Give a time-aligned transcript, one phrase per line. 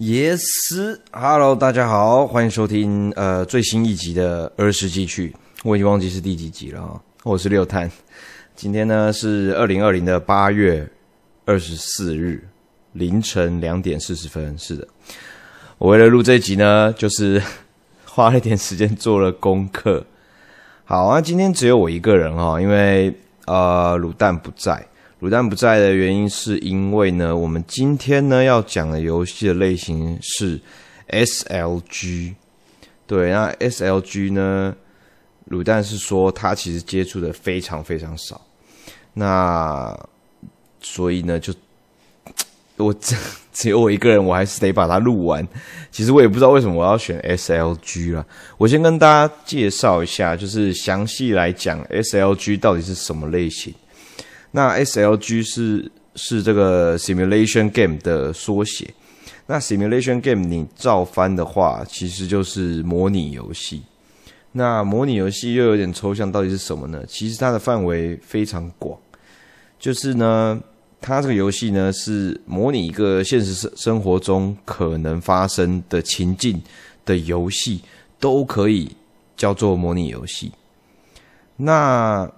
[0.00, 7.90] Yes，Hello，大家好，欢迎收听呃最新一集的儿时记趣，我已经忘记是第几集了啊，我是六探，
[8.54, 10.88] 今天呢是二零二零的八月
[11.44, 12.46] 二十四日
[12.92, 14.86] 凌晨两点四十分，是的，
[15.78, 17.42] 我为了录这一集呢，就是
[18.06, 20.06] 花了一点时间做了功课。
[20.84, 23.12] 好啊，今天只有我一个人哈，因为
[23.46, 24.86] 呃卤蛋不在。
[25.20, 30.60] 卤蛋不在的原因是因为呢，我们今天呢要讲的游戏的类型是
[31.08, 32.34] SLG。
[33.04, 34.76] 对，那 SLG 呢，
[35.48, 38.40] 卤蛋是说他其实接触的非常非常少。
[39.14, 39.98] 那
[40.80, 41.52] 所以呢，就
[42.76, 43.16] 我只
[43.52, 45.44] 只有我一个人，我还是得把它录完。
[45.90, 48.24] 其实我也不知道为什么我要选 SLG 啦。
[48.56, 53.74] 我先跟大家介绍一下，就是详细来讲 SLG 到底是什么类型。
[54.50, 58.92] 那 SLG 是是这个 simulation game 的缩写。
[59.46, 63.82] 那 simulation game 你照翻的话，其实就是模拟游戏。
[64.52, 67.04] 那模拟游戏又有点抽象，到底是什么呢？
[67.06, 68.98] 其实它的范围非常广，
[69.78, 70.60] 就是呢，
[71.00, 76.60] 它这个游戏呢是模拟一个现实生生活中可能发生的情境
[77.04, 77.82] 的游戏，
[78.18, 78.90] 都可以
[79.36, 80.52] 叫做模拟游戏。
[81.56, 82.30] 那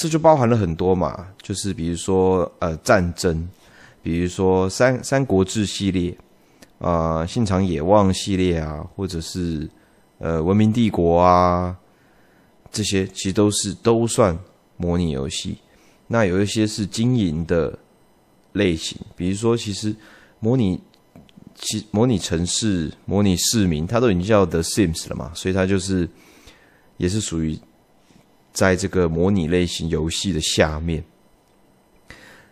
[0.00, 3.48] 这就包含了很多嘛，就是比如说呃战争，
[4.00, 6.16] 比如说三三国志系列，
[6.78, 9.68] 啊、呃，信长野望系列啊，或者是
[10.18, 11.76] 呃文明帝国啊，
[12.70, 14.38] 这些其实都是都算
[14.76, 15.58] 模拟游戏。
[16.06, 17.76] 那有一些是经营的
[18.52, 19.92] 类型，比如说其实
[20.38, 20.80] 模拟
[21.56, 26.08] 其模拟城市、模拟市民，它都已经叫 The Sims 了嘛，所以它就是
[26.98, 27.58] 也是属于。
[28.58, 31.04] 在这个模拟类型游戏的下面，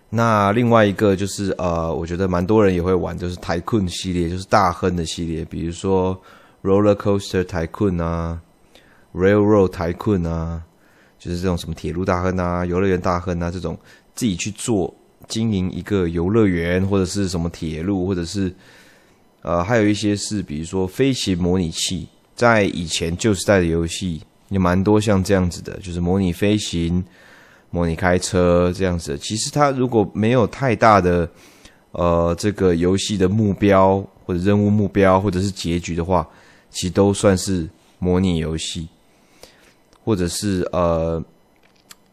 [0.08, 6.16] 那另外一个就是呃，我觉得蛮多人也会玩，就是台困系列，就是大亨的系列，比如说
[6.62, 8.40] Roller Coaster Tycoon 啊
[9.12, 10.62] ，Railroad Tycoon 啊，
[11.18, 13.76] 就是这种什么铁路大亨啊、游乐园大亨啊这种，
[14.14, 14.94] 自己去做
[15.26, 18.54] 经营一个游乐园或者是什么铁路，或者是
[19.42, 22.06] 呃，还有一些是比如说飞行模拟器，
[22.36, 24.22] 在以前旧时代的游戏。
[24.48, 27.04] 也蛮多像这样子的，就是模拟飞行、
[27.70, 29.18] 模拟开车这样子。
[29.18, 31.28] 其实它如果没有太大的
[31.92, 36.26] 呃这个游戏的目标或者任务目标或者是结局的话，
[36.70, 37.68] 其实都算是
[37.98, 38.88] 模拟游戏，
[40.04, 41.22] 或者是呃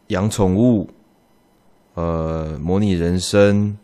[0.08, 0.88] 养宠物、
[1.94, 3.76] 呃模拟人生，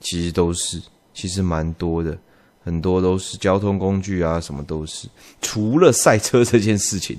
[0.00, 0.80] 其实都是，
[1.12, 2.16] 其实蛮多的。
[2.64, 5.08] 很多都是交通工具啊，什么都是，
[5.40, 7.18] 除了赛车这件事情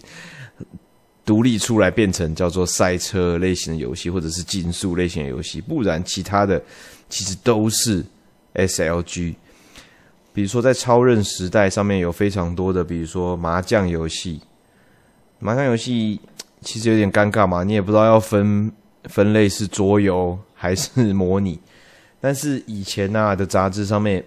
[1.25, 6.61] 独立出来变成叫做赛车类型的游戏，或者是竞速类型的游戏，不然其他的
[7.09, 8.05] 其实都是
[8.55, 9.35] SLG。
[10.33, 14.39] 比如说在超任时代上面有非常多的，比如说麻将游戏，
[15.39, 16.21] 麻将游戏
[16.61, 18.71] 其实有点尴尬嘛，你也不知道要分
[19.03, 21.59] 分类是桌游还是模拟，
[22.21, 24.23] 但是以前呐、啊、的杂志上面。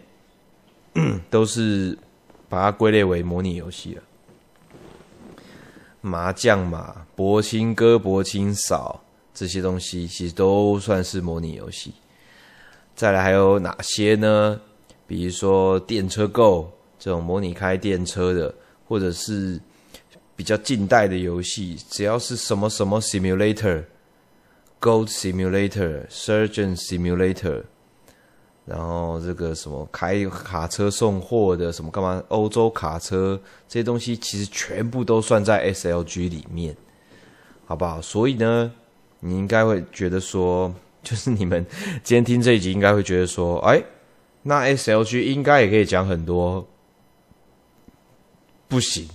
[1.30, 1.96] 都是
[2.48, 4.02] 把它归类为模拟游戏了。
[6.00, 9.02] 麻将嘛，博青哥、博青嫂
[9.34, 11.92] 这些东西，其实都算是模拟游戏。
[12.94, 14.58] 再来还有哪些呢？
[15.06, 18.54] 比如说电车购这种模拟开电车的，
[18.88, 19.60] 或者是
[20.34, 27.64] 比较近代的游戏，只要是什么什么 simulator，Gold Simulator，Surgeon Simulator。
[28.66, 32.20] 然后这个什么开卡车送货的什么干嘛？
[32.28, 36.76] 欧洲卡车这些东西其实全部都算在 SLG 里面，
[37.64, 38.02] 好不好？
[38.02, 38.72] 所以呢，
[39.20, 41.64] 你应该会觉得说，就是你们
[42.02, 43.80] 今天听这一集，应该会觉得说，哎，
[44.42, 46.66] 那 SLG 应该也可以讲很多。
[48.66, 49.08] 不行，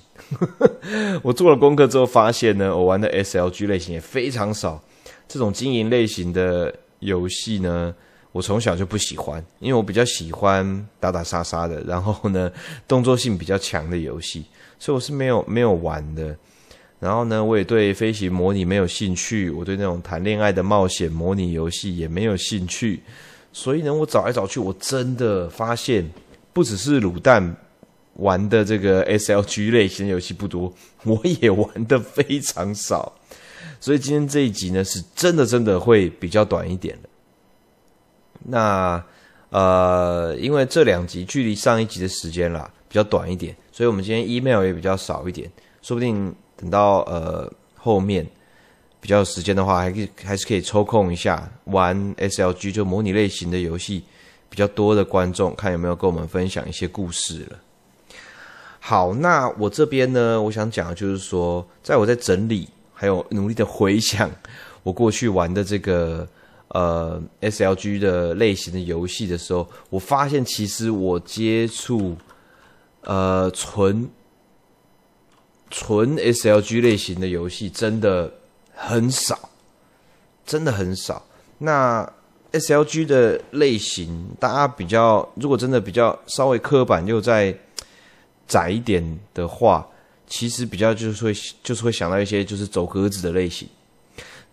[1.22, 4.82] 我做了功课之后发现呢，我玩的 SLG 类型也非常少，
[5.28, 7.94] 这种经营类型的游戏呢。
[8.32, 12.52] 我从小就不喜欢，因为我比较喜欢打打杀杀的， 然后呢，
[12.88, 14.46] 动作性比较强的游戏，
[14.80, 16.36] 所以我是没有没有玩的。
[17.00, 23.02] 然后呢，我也对飞行模拟没有兴趣，我对那种谈恋爱的冒险模拟游戏也没有兴趣。
[23.52, 26.10] 所以呢，我找来找去，我真的发现，
[26.54, 27.58] 不只是卤蛋
[28.14, 30.74] 玩的这个 SLG 类型游戏不多，
[31.04, 33.12] 我也玩的非常少。
[33.80, 37.10] 所以今天这一集呢，是真的真的会比较短一点的。
[38.44, 39.04] 那
[39.50, 45.52] 呃，因为这两集距离上一集的时间啦比较短一点，所以我们今天 email 也比较少一点。
[45.82, 48.26] 说不定等到呃后面
[49.00, 54.04] 比较有时间的话，还可以还是可以抽空一下玩 SLG，就模拟类型的游戏
[54.50, 57.60] 比较多的观众，看有没有跟我们分享一些故事了。
[58.80, 64.30] 好，那我这边呢，我想讲的就是说，在我在整理还有努力的回想
[64.84, 66.28] 我过去玩的这个
[66.74, 72.18] 呃 SLG 的类型的游戏的时候，我发现其实我接触
[73.02, 74.10] 呃纯
[75.70, 78.32] 纯 SLG 类型的游戏真的
[78.74, 79.50] 很少，
[80.46, 81.26] 真的很少。
[81.60, 82.12] 那
[82.52, 87.58] SLG 的类型，大家比较如果真的比较稍微刻板又在
[88.48, 89.88] 窄一点的话，
[90.28, 91.34] 其实比较就是会
[91.64, 93.68] 就是会想到一些就是走格子的类型，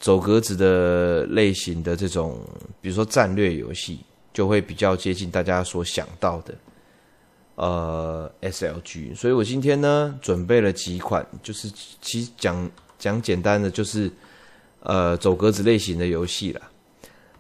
[0.01, 2.41] 走格子的类型的这种，
[2.81, 3.99] 比如说战略游戏，
[4.33, 6.55] 就会比较接近大家所想到的
[7.57, 9.15] 呃 SLG。
[9.17, 11.69] 所以我今天呢准备了几款，就是
[12.01, 14.11] 其实讲讲简单的，就是
[14.81, 16.63] 呃走格子类型的游戏啦。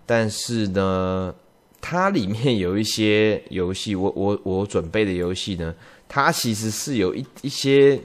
[0.04, 1.34] 但是呢，
[1.80, 5.74] 它里面有一些游戏，我我我准备的游戏呢，
[6.08, 8.00] 它其实是有一一些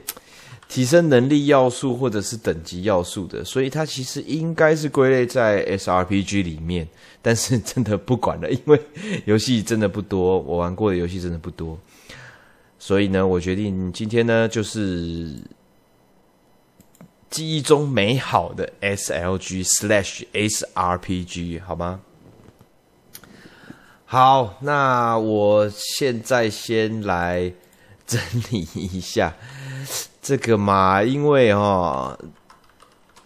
[0.68, 6.88] 提升能力要素或者是等级要素的，所以它其实应该是归类在 SRPG 里面。
[7.22, 8.80] 但是真的不管了，因为
[9.24, 11.78] 游戏真的不多，我玩过的游戏真的不多，
[12.78, 15.34] 所以呢，我决定今天呢就是。
[17.30, 22.00] 记忆中美好的 SLG slash SRPG，好吗？
[24.04, 27.52] 好，那我现在先来
[28.06, 28.20] 整
[28.52, 29.34] 理一下
[30.24, 32.18] 这个嘛，因为哈，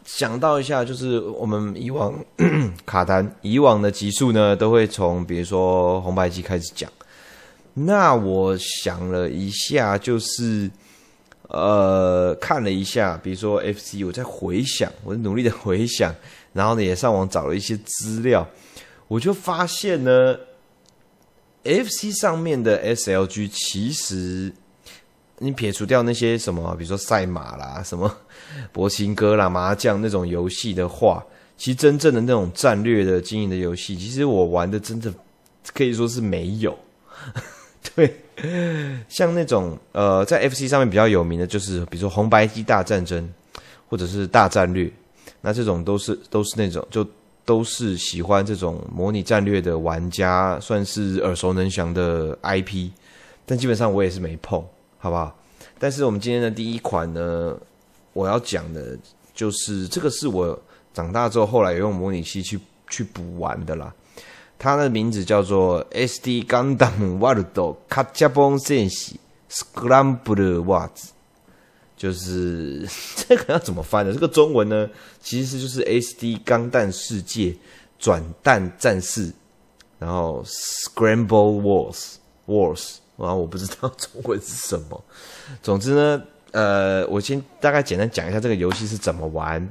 [0.05, 2.13] 想到一下，就是我们以往
[2.85, 6.91] 卡单以往的集数呢，都会从比如说红白机开始讲。
[7.73, 10.71] 那我想了一下，就是。
[11.51, 16.15] 呃，看了一下，比如说 FC，我在回想，我努力的回想，
[16.53, 18.47] 然后呢，也上网找了一些资料，
[19.07, 20.37] 我就发现呢
[21.65, 24.53] ，FC 上面的 SLG 其实，
[25.39, 28.15] 你撇除掉那些什么，比如说赛马啦、什么
[28.73, 31.25] 博青哥啦、麻将那种游戏的话，
[31.57, 35.13] 其实真正的那种战略的经营的游戏，其实我玩的真的
[35.75, 36.77] 可以说是没有，
[37.95, 38.15] 对。
[39.09, 43.29] 像那种呃，在 FC 上面比较有名的，就是比如说红白机大战争，
[43.89, 44.89] 或者是大战略，
[45.41, 47.05] 那这种都是都是那种就
[47.45, 52.91] 都是喜欢这种模拟战略的玩家，算是耳熟能详的 IP，
[53.45, 54.65] 但基本上我也是没碰，
[54.99, 55.35] 好不好？
[55.79, 57.57] 但是我们今天的第一款呢，
[58.13, 58.99] 我要讲的
[59.35, 60.61] 就是这个是我
[60.93, 62.59] 长大之后后来用模拟器去
[62.91, 63.95] 去补玩的啦。
[64.59, 67.47] 它的名字叫做 SD Gundam World
[67.89, 69.15] Gachapon Senshi
[69.49, 71.11] Scramble Wars，
[71.97, 72.85] 就是
[73.15, 74.13] 这个要怎么翻呢？
[74.13, 74.91] 这个中文呢，
[75.23, 77.57] 其实就是 SD 钢弹世界
[78.01, 79.33] 转蛋战士，
[80.01, 82.15] 然后 Scramble Wars
[82.49, 85.05] Wars，然后我不知道中文是什么。
[85.63, 86.23] 总之呢，
[86.53, 89.69] 呃，我先大概简单讲一下这个游戏是怎么玩。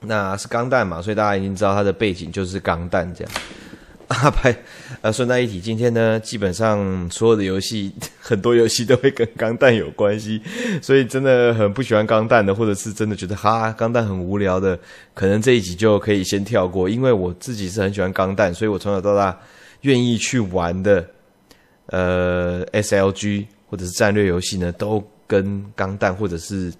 [0.00, 3.32] 那是钢弹嘛，所以大家已经知道它的背景就是钢弹这样。
[4.08, 4.56] 啊，拍，
[5.02, 10.40] 呃，顺带一提，今天呢，基本上所有的游戏， 很多游戏都会跟钢弹有关系，
[10.80, 14.78] 所以真的很不喜欢钢弹的，或者是真的觉得哈钢弹很无聊的，
[15.12, 19.38] 可能这一集就可以先跳过，因为我自己是很喜欢钢弹，所以我从小到大
[19.82, 21.06] 愿意去玩的，
[21.88, 26.72] 呃，SLG 或者是战略游戏呢，都跟钢弹或者是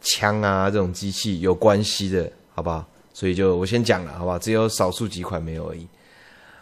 [0.00, 2.86] 枪啊这种机器有关系的，好不好？
[3.12, 4.38] 所以就我先讲了，好不好？
[4.38, 5.86] 只有少数几款没有而已。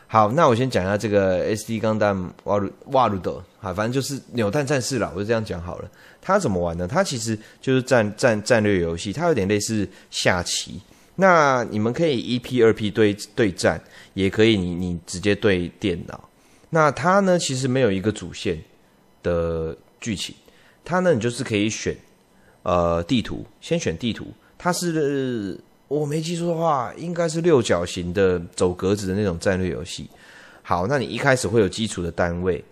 [0.06, 5.90] 好，那我先讲一下这个 SD 钢弹瓦鲁瓦鲁德，好，反正就是扭蛋战士啦，我就这样讲好了。
[6.20, 6.86] 它怎么玩呢？
[6.86, 10.80] 它其实就是战战战略游戏，它有点类似下棋。
[11.16, 13.82] 那你们可以一 P 二 P 对对战，
[14.12, 16.28] 也可以你你直接对电脑。
[16.74, 18.62] 那它呢，其实没有一个主线
[19.22, 20.34] 的剧情，
[20.84, 21.94] 它呢，你就是可以选
[22.62, 24.26] 呃地图，先选地图，
[24.56, 25.60] 它是。
[25.88, 30.08] 我没记错的话，应该是六角形的走格子的那种战略游戏。
[30.62, 32.64] 好，那你一开始会有基础的单位，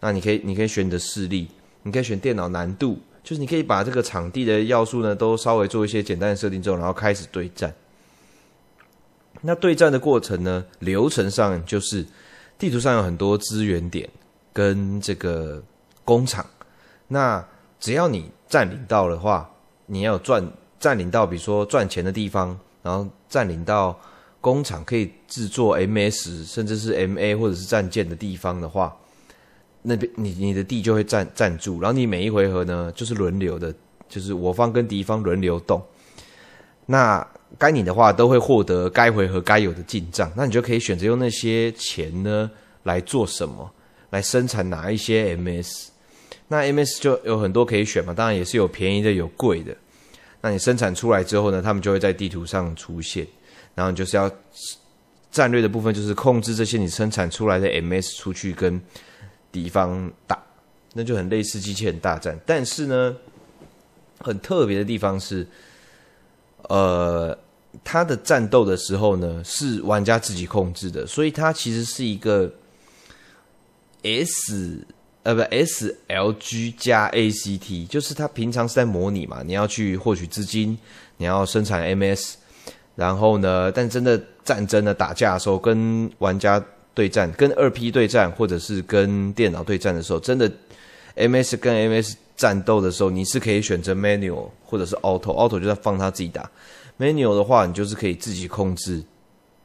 [0.00, 1.46] 那你可以你可以选你的势力，
[1.84, 7.72] 你可以选电脑难度，就是你可以把这个场地的要素呢都稍微做一些简单的设定之后，然后开始对战。
[9.42, 12.04] 那对战的过程呢，流程上就是
[12.58, 14.08] 地图上有很多资源点
[14.52, 15.62] 跟这个
[16.04, 16.44] 工厂，
[17.08, 17.44] 那
[17.78, 19.50] 只要你占领到的话，
[19.86, 20.46] 你要赚。
[20.80, 23.98] 占领到比如说赚钱的地方，然后占领到
[24.38, 28.94] 工厂可以制作 MS 甚至是 MA 或者是战舰的地方的话，
[29.80, 33.74] 那边你你的地就会占占住，然后你每一回合呢就是轮流的，
[34.10, 35.82] 就是我方跟敌方轮流动。
[36.84, 37.26] 那
[37.58, 42.50] 该你的话都会获得该回合该有的进账，那你就可以选择用那些钱呢
[42.82, 43.70] 来做什么，
[44.10, 45.88] 来生产哪一些 MS。
[46.48, 49.74] 那 MS 就有很多可以选嘛，当然也是有便宜的，有贵的。
[50.40, 53.26] 那你生产出来之后呢，他们就会在地图上出现，
[53.74, 54.30] 然后你就是要
[55.30, 58.80] 战略的部分，就是控制这些你生产出来的 MS 出去跟
[59.50, 60.38] 敌方打，
[60.92, 62.38] 那就很类似机器人大战。
[62.44, 63.16] 但是呢，
[64.18, 65.46] 很特别的地方是，
[66.68, 67.36] 呃，
[67.82, 72.52] 它的战斗的时候呢，是玩家自己控制的，所以它其实是一个
[74.02, 74.86] S。
[75.24, 80.76] 呃，不，S L G 加 A C T，就是它平常是在模拟嘛，你要去获取资金，
[81.16, 82.36] 你要生产 M S，
[82.94, 86.62] 然后呢，但真的战争的，打架的时候，跟玩家
[86.92, 90.52] 对战，跟二 P 对战，或者是跟电脑对战的时候，真的
[91.14, 96.50] M S 跟 M S 战斗的时候，你是可以选择 Manual 或者是 Auto，Auto 就在放他自己打
[96.98, 99.02] ，Manual 的话，你就是可以自己控制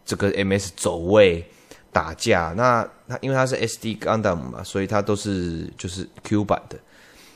[0.05, 1.45] 这个 M S 走位。
[1.91, 6.77] 打架，那它因为它是 SD Gundam 嘛，所以它都是就是 Q 版的，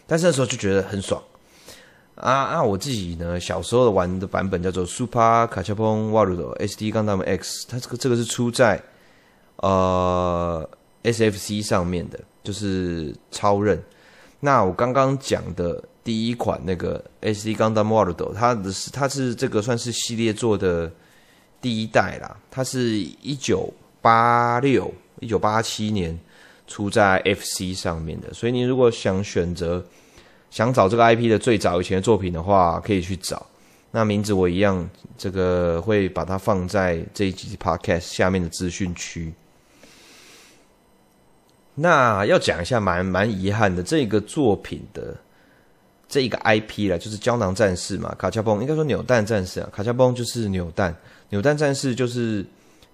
[0.05, 1.19] 但是那时候就觉得很爽
[2.13, 2.63] 啊啊！
[2.63, 8.79] 我自己呢，小时候玩的版本叫做 Super Gachapon World SD Gundam X，它这个这个是出在
[9.55, 10.69] 呃
[11.01, 13.83] SFC 上面的，就是超任。
[14.39, 20.91] 那我刚刚讲的第一款那个 SD Gundam World，它的是它是这个算是系列做的
[21.61, 23.73] 第一代啦，它是一九。
[24.03, 26.19] 八六一九八七年
[26.67, 29.81] 出在 FC 上面的，所以你如果想选择
[30.51, 33.45] 想找这个 IP 的最早以前的作品的话，可以去找。
[33.91, 39.33] 那名字我一样，这个会把它放在这一集 Podcast 下面的资讯区。
[41.75, 45.15] 那要讲一下蛮蛮遗憾的，这个作品的
[46.13, 50.95] 这一个 IP 啦，就是胶囊战士嘛，卡恰崩应该说扭蛋战士啊，卡恰崩就是扭蛋，
[51.29, 52.45] 扭蛋战士就是。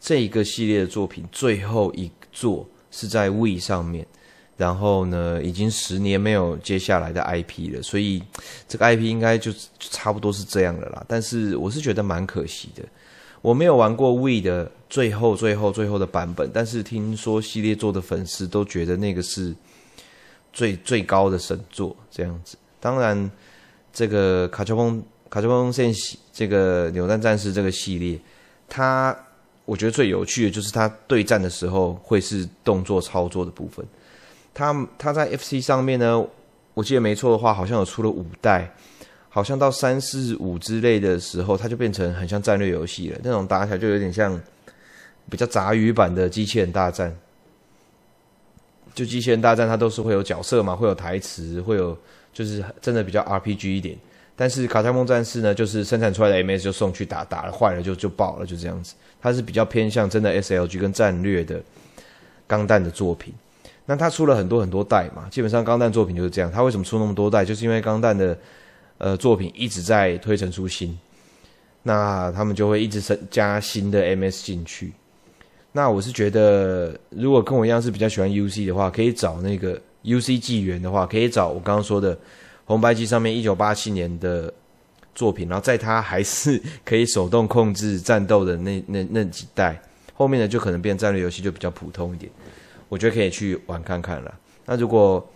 [0.01, 4.07] 这一个系列的作品最后一作是在 Wii 上面，
[4.55, 8.23] 然后呢，已经十年没有接下来的 IP 了，所以
[8.65, 11.03] 这个 IP 应该就差不多是这样的啦。
[11.05, 12.85] 但是我是觉得蛮可惜的，
[13.41, 19.53] 我没有玩过 Wii 的最后、最后、最后的版本，但是听说系列做的粉丝都觉得那个是
[20.53, 22.55] 最最高的神作，这样子。
[22.79, 23.31] 当然，
[23.91, 25.93] 这个卡丘风卡丘风线
[26.31, 28.19] 这个扭蛋战士这个系列，
[28.67, 29.15] 它。
[29.65, 33.85] 我觉得最有趣的就是它对战的时候会是动作操作的部分。
[34.51, 36.25] 它它在 FC 上面呢，
[36.73, 38.73] 我记得没错的话，好像有出了五代，
[39.29, 43.19] 好像到三四五之类的时候，它就变成很像战略游戏了。
[43.23, 44.41] 那种打起来就有点像
[45.29, 47.15] 比较杂鱼版的机器人大战。
[48.95, 51.95] 就机器人大战，它都是会有角色嘛，会有台词，会有
[52.33, 53.97] 就是真的比较 RPG 一点。
[54.35, 58.95] 但是卡恰梦战士呢，就是生产出来的 MS 就送去打，打了坏了就就爆了，就这样子。
[59.21, 61.61] 它是比较偏向真的 SLG 跟战略的
[62.47, 63.33] 钢弹的作品。
[63.85, 66.49] 那它出了很多很多代嘛，基本上钢弹作品就是这样。
[66.49, 67.43] 它为什么出那么多代？
[67.43, 68.37] 就是因为钢弹的
[68.97, 70.97] 呃作品一直在推陈出新，
[71.83, 74.93] 那他们就会一直加新的 MS 进去。
[75.71, 82.17] 那我是觉得，如果跟我一样是比较喜欢 UC 的话，可以找那个 UC 纪元的话，可以找我刚刚说的。
[82.65, 84.53] 红白机上面一九八七年的
[85.15, 89.81] 作品，然后在它还是可以手动控制战斗的那那那几代，
[90.13, 92.31] 后面的就可能变战略游戏就比较普通一点，
[92.87, 94.31] 我觉得可以去玩看看了。
[94.67, 95.27] 那如果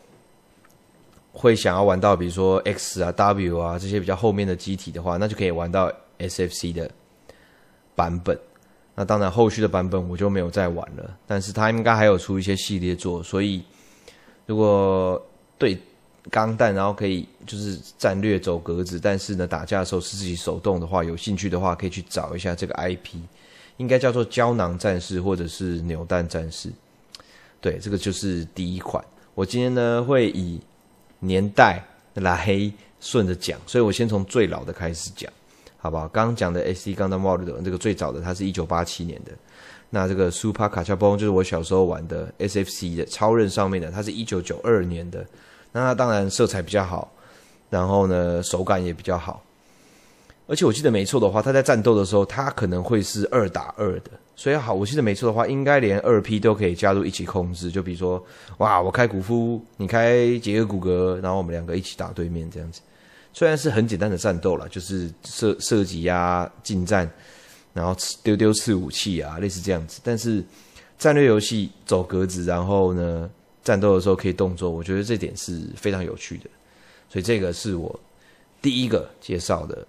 [1.31, 6.87] 会想要玩到比如说 X 啊 W 啊这些比较后面的机体的话，那就可以玩到 SFC 的
[7.95, 8.39] 版本。
[8.93, 13.63] 那当然后续的版本我就没有再玩了，但是它应该还有出一些系列作，所以
[14.45, 15.21] 如果
[15.57, 15.77] 对。
[16.31, 23.17] 钢弹，然后可以就是战略走格子，但是呢，打架的时候是自己手动的话，有兴趣的话可以去找一下这个 IP，
[23.75, 26.71] 应该叫做胶囊战士或者是扭蛋战士。
[27.59, 29.03] 对，这个就是第一款。
[29.35, 30.61] 我今天呢会以
[31.19, 31.83] 年代
[32.13, 32.71] 来
[33.01, 35.29] 顺着讲，所以我先从最老的开始讲，
[35.75, 36.07] 好不好？
[36.07, 39.33] 刚刚讲的 SD Gundam World 这个最早的，它是一九八七年的。
[39.89, 45.25] 那这个 Super Gachapon 就是我小时候玩的 SFC 的超任上面的，它是一九九二年的。
[45.71, 47.11] 那它当然色彩比较好，
[47.69, 49.43] 然后呢手感也比较好，
[50.45, 58.23] 而且我记得没错的话，它在战斗的时候，它可能会是二打二的，所以好，我记得没错的话，应该连二 P 都可以加入一起控制，就比如说，
[58.59, 62.81] 哇，我开古夫，你开杰克古格，然后我们两个一起打对面这样子，
[63.33, 67.09] 虽然是很简单的战斗啦，就是射射击呀、近战，
[67.73, 70.43] 然后丢丢刺武器啊，类似这样子，但是
[70.97, 73.29] 战略游戏走格子，然后呢，
[73.63, 76.49] 战斗的时候可以动作，我觉得这点是非常有趣的，
[77.09, 77.99] 所以这个是我
[78.61, 79.85] 第一个介绍的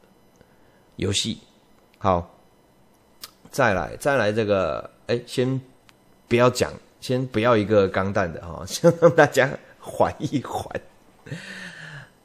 [0.97, 1.39] 游戏。
[1.99, 2.35] 好，
[3.51, 5.61] 再来再来这个，哎，先
[6.27, 10.81] 不要讲先不要一个钢弹的哈， 先让大家缓一缓。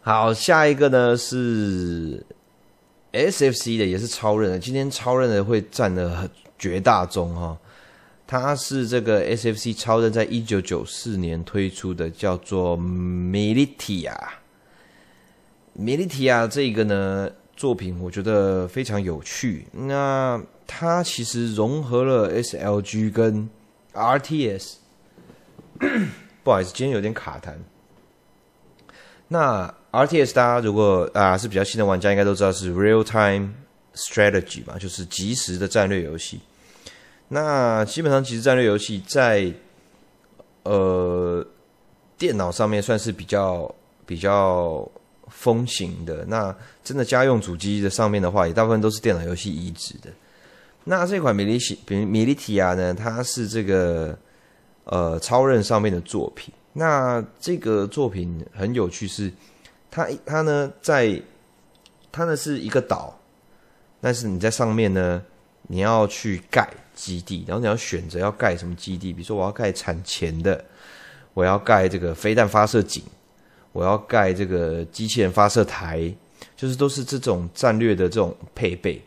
[0.02, 2.26] 好，下一个呢是
[3.12, 4.60] SFC 的，也是超任的。
[4.60, 7.58] 今天超任的会占了绝大宗哈。
[8.28, 14.16] 它是这个 SFC 超任在一九九四年推出的，叫做 Militia。
[15.76, 19.66] Militia 这个呢作品，我觉得非常有趣。
[19.72, 23.50] 那它其实融合了 SLG 跟
[23.94, 24.76] RTS。
[26.44, 27.54] 不好意思，今天有点卡痰。
[29.30, 33.54] 那 RTS 大家如果啊是比较新的玩家，应该都知道是 Real Time
[33.96, 36.40] Strategy 嘛，就是即时的战略游戏。
[37.28, 39.52] 那基本上即时战略游戏在
[40.64, 41.46] 呃
[42.18, 43.74] 电脑上面算是比较
[44.06, 44.88] 比较
[45.28, 46.24] 风行的。
[46.28, 50.10] 那真的家用主机的上面的话，也大部分都是电脑游戏移植的。
[50.84, 54.18] 那这款米利西米米利提亚呢，它是这个
[54.84, 56.54] 呃超任上面的作品。
[56.74, 59.32] 那这个作品很有趣，是
[59.92, 61.22] 它它呢在
[62.12, 63.18] 它呢是一个岛，
[64.02, 65.22] 但是你在上面呢，
[65.64, 70.64] 你要去盖基地，然后你要选择要盖什么基地，比如说我要盖产钱的，
[71.34, 73.04] 我要盖这个飞弹发射井，
[73.72, 76.14] 我要盖这个机器人发射台，
[76.56, 79.02] 就是都是这种战略的这种配备，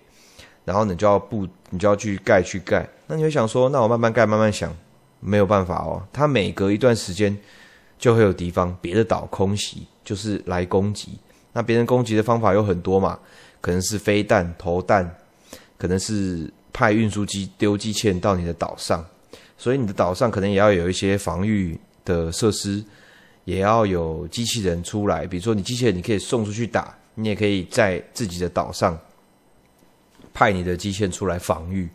[0.65, 4.75] 然后你就要布，你就要去盖去盖，那你会想说，那我慢慢盖慢慢想。
[5.25, 7.39] 没有办法哦，它每隔一段时间
[7.97, 11.19] 就会有敌方别的岛空袭，就是来攻击。
[11.53, 13.19] 那别人攻击的方法有很多嘛，
[13.61, 15.09] 可能是飞弹投弹，
[15.77, 19.05] 可能是派运输机丢机器人到你的岛上，
[19.59, 22.83] 所以你的岛上可能也要有一些防御的设施，
[23.45, 25.27] 也要有机器人出来。
[25.27, 28.99] 比如说你机器人你可以送出去打，你也可以在自己的岛上
[30.33, 31.89] 派你的机器人出来防御。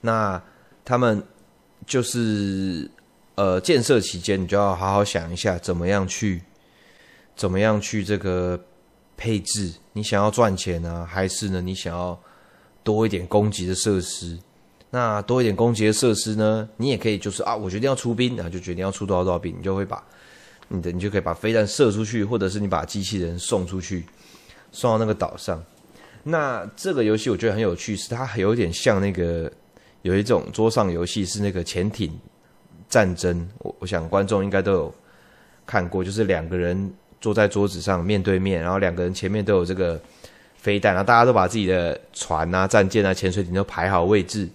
[0.00, 0.42] 那
[0.84, 1.22] 他们。
[1.86, 2.90] 就是
[3.34, 6.40] 呃，建设期间你就要好好想一下，怎么样去，
[7.36, 8.58] 怎么样去这个
[9.16, 9.72] 配置？
[9.92, 11.60] 你想要赚钱呢，还是呢？
[11.60, 12.18] 你想要
[12.82, 14.38] 多一点攻击的设施？
[14.90, 16.68] 那多一点攻击的设施呢？
[16.76, 20.02] 你也可以就是啊，我决定要出兵，然后就决定要出多少多少兵，你就会把
[20.68, 24.04] 你的你就可以把飞弹射出去，或者是你把机器人送出去，
[24.72, 25.62] 送到那个岛上。
[26.22, 29.50] 那这个游戏我觉得很有趣，是它有点像那个。
[30.02, 32.12] 有一种桌上游戏是那个潜艇
[32.90, 34.94] 战争，我我想观众应该都有
[35.64, 36.92] 看过，就是两个人
[37.24, 39.98] 坐在桌子上面对面，然后两个人前面都有这个
[40.58, 44.46] 飞弹，然后大家都把自己的船啊、战舰啊、潜水艇都排好位置，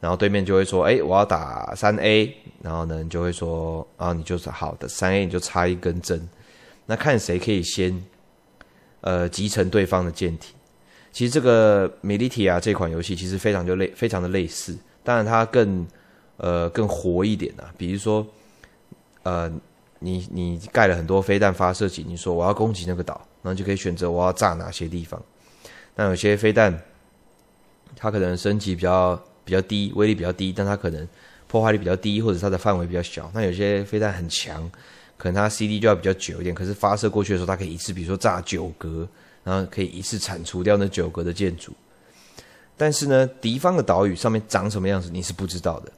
[0.00, 6.28] 然后对面就会说：“哎，我要打三 A。”然后呢，你就会说：“啊，你就是好的三 A，你就插一根针，
[6.86, 8.04] 那看谁可以先
[9.00, 10.52] 呃集成对方的舰艇。”
[11.12, 15.86] 其实这个 Militia 这款游戏其实非常就类非常的类似，当然它更
[16.36, 17.72] 呃更活一点啊。
[17.78, 18.26] 比如说，
[19.22, 19.48] 呃，
[20.02, 25.22] 你你盖了很多飞弹发射井，你说我要攻击那个岛，然后就可以选择我要炸哪些地方。
[25.94, 26.78] 那有些飞弹，
[27.96, 31.06] 它可能升级比较比较低，威力比较低，但它可能
[31.46, 33.30] 破坏力比较低，或者它的范围比较小。
[33.32, 34.70] 那有些飞弹很强，
[35.16, 39.08] 可能它 CD 就要比较久一点，可是发射过去的时候，它可以一次，比如说炸九格。
[39.44, 41.72] 然后可以一次铲除掉那九格的建筑，
[42.76, 45.90] 但是呢，敌方的岛屿上面长什么样子你是不知道的，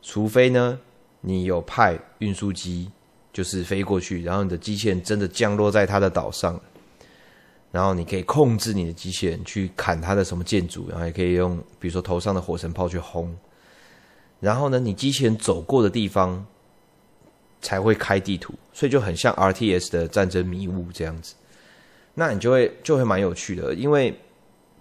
[0.00, 0.78] 除非呢，
[1.22, 2.88] 你有派运输机
[3.32, 6.60] 就是飞过去，然后你的机器人真的降落在他的岛上，
[7.70, 13.34] 然后你可以控制你的机器人去砍他的什么建筑，然后也可以用比如说头上的火神炮去轰，
[14.40, 16.44] 然后呢，你机器人走过的地方
[17.60, 21.34] 才会开地图，所以就很像 RTS 的战争迷雾这样子。
[22.14, 24.14] 那你就会就会蛮有趣的，因为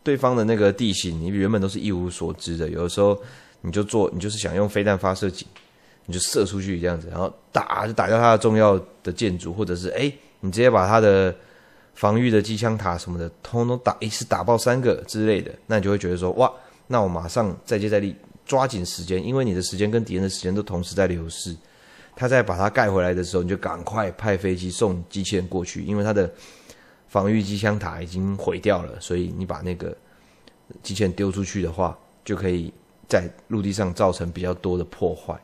[0.03, 3.17] 对方的那个地形你原本都是一无所知的，有的时候
[3.61, 5.47] 你就做你就是想用飞弹发射井，
[6.05, 11.33] 你就射出去这样子，然后打就打掉它的重要的建筑，或者是哎你直接把它的
[11.95, 16.51] 防御的机枪塔什么的通通打一次打爆三个之类的，那你就会觉得说哇，
[16.87, 21.55] 那我马上再接再厉，抓紧时间，因为你的时间跟敌人的时间都同时在流逝，
[22.15, 26.31] 他在把它盖回来的时候，你就赶快派飞机送机器人过去，因为它的。
[27.11, 29.93] 防御机枪塔已经毁掉了，所以你把那个
[30.81, 32.73] 机器人丢出去的话，就可以
[33.05, 35.37] 在陆地上造成比较多的破坏。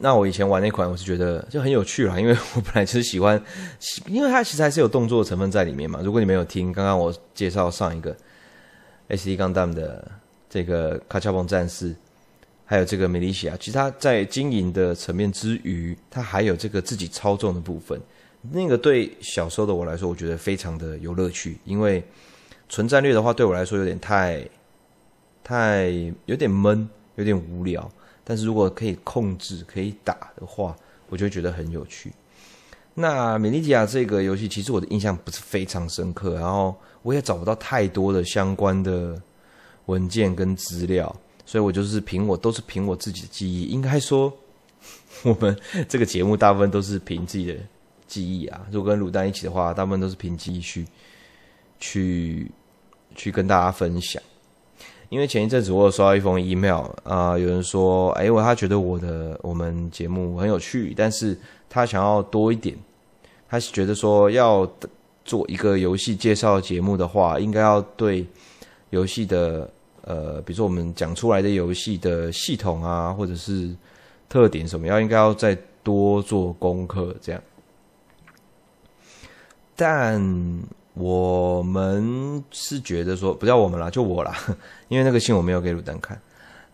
[0.00, 3.40] 那我以前玩那款，我是觉得就很有趣啦，因为我本来就是喜欢，
[4.08, 6.00] 因为它其实还是有动作成分在里面嘛。
[6.02, 8.16] 如果你没有听刚刚我介绍上一个
[9.08, 10.10] SD Gundam 的
[10.48, 11.94] 这个卡恰彭战士，
[12.64, 18.00] 还有这个 Militia，其实它在经营的层面之余，它还有这个自己操纵的部分。
[18.50, 22.02] 那个对小时候的我来说，我觉得非常的有乐趣，因为
[22.68, 24.42] 纯战略的话，对我来说有点太
[25.44, 25.92] 太
[26.24, 27.88] 有点闷，有点无聊。
[28.24, 30.76] 但是如果可以控制、可以打的话，
[31.08, 32.12] 我就觉得很有趣。
[32.94, 39.20] 那美利提亚这个游戏，其实我的印象不是非常深刻，然后我也找不到太多的相关的
[39.86, 41.14] 文件跟资料，
[41.46, 43.64] 所以我就是凭我都是凭我自己的记忆。
[43.64, 44.32] 应该说，
[45.22, 45.58] 我们
[45.88, 47.56] 这个节目大部分都是凭自己的
[48.06, 48.66] 记忆啊。
[48.70, 50.86] 如果跟卤蛋一起的话，大部分都是凭记忆去
[51.80, 52.50] 去
[53.14, 54.22] 去跟大家分享。
[55.12, 62.74] 因为前一阵子我有收到一封 email 啊、有人说，哎，我他觉得我的我们节目很有趣，但是他想要多一点，
[63.46, 64.66] 他是觉得说要
[65.22, 68.26] 做一个游戏介绍节目的话，应该要对
[68.88, 69.70] 游戏的
[70.00, 73.68] 呃，比如说我们讲出来的游戏的系统啊，或者是
[74.30, 77.42] 特点什么，要应该要再多做功课这样，
[79.76, 80.18] 但。
[80.94, 84.36] 我们是觉得说，不叫我们啦，就我啦，
[84.88, 86.20] 因为那个信我没有给鲁丹看。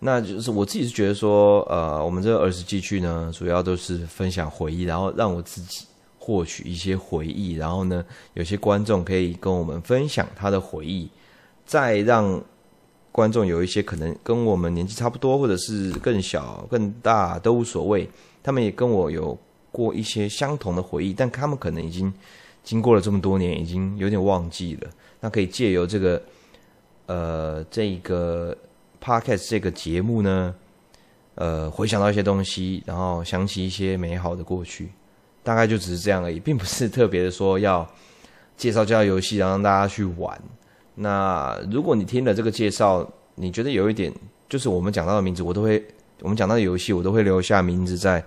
[0.01, 5.87] 那就是我自己是觉得说，呃，我们这个儿时记趣呢，主要都是分享回忆，然后让我自己
[6.19, 8.05] 获取一些回忆，然后呢，
[8.35, 11.09] 有些观众可以跟我们分享他的回忆，
[11.65, 12.41] 再让
[13.13, 18.09] 观众有一些可能跟我们年纪差不多，或者是更小、更大都无所谓，
[18.43, 19.39] 他们也跟我有
[19.71, 22.13] 过一些相同的回忆，但他们可能已经。
[22.69, 24.91] 经过了这么多年，已经有点忘记了。
[25.21, 26.23] 那可以借由这个，
[27.07, 28.55] 呃，这个
[29.03, 30.55] podcast 这个节目呢，
[31.37, 34.91] 呃，回想到一些东西，然后想起一些美好的过去。
[35.43, 37.91] 大概就只是这样而已，并不是特别的说要
[38.55, 40.39] 介绍这游戏，然后让大家去玩。
[40.97, 44.13] 那如果你听了这个介绍，你觉得有一点，
[44.47, 45.83] 就是我们讲到的名字，我都会，
[46.21, 48.23] 我们讲到的游戏，我都会留下名字在。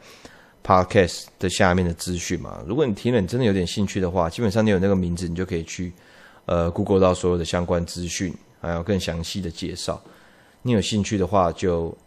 [0.64, 5.92] Podcast 的下面的资讯嘛，如果你听了，你真的有点兴趣的话，基本上你有那个名字，你就可以去
[6.46, 10.00] 呃 Google 到所有的相关资讯，还有更详细的介绍。
[10.62, 11.98] 你有兴趣的话，就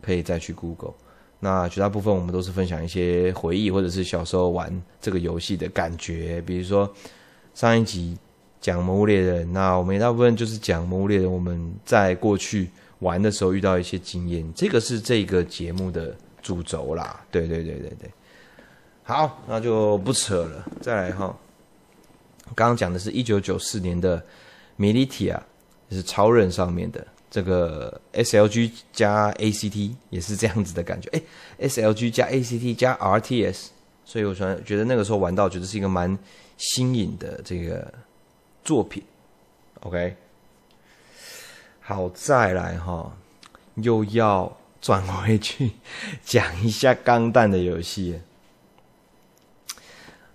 [0.00, 0.94] 可以再去 Google。
[1.40, 6.40] 那绝大部分我们都是分享一些回忆，或者是小时候玩这个游戏的感觉。
[6.46, 6.88] 比如说
[7.54, 8.16] 上一集
[8.60, 14.48] 讲《魔物猎人》，那我们大部分就是讲《魔物猎人》，我们在过去玩的时候遇到一些经验。
[14.54, 16.16] 这个是这个节目的。
[16.42, 18.10] 主轴啦，对对对对对，
[19.02, 21.36] 好，那就不扯了，再来哈。
[22.54, 24.24] 刚刚讲的是一九九四年的
[24.76, 25.40] 米利提亚，
[25.88, 31.08] 就是超人上面的这个 SLG 加 ACT，也是这样子的感觉。
[31.12, 31.22] 哎
[31.68, 33.68] ，SLG 加 ACT 加 RTS，
[34.04, 36.18] 所以我觉得那个时候玩到，觉得是一个蛮
[36.56, 37.92] 新颖的这个
[38.64, 39.02] 作品。
[39.80, 40.16] OK，
[41.80, 43.16] 好，再来哈，
[43.76, 44.59] 又要。
[44.80, 45.72] 转回去
[46.24, 48.18] 讲一下钢弹的游戏。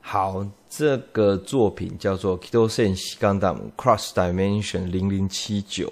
[0.01, 5.88] 好，这个作品叫做《Kido Senshi Gundam Cross Dimension 零零七九》，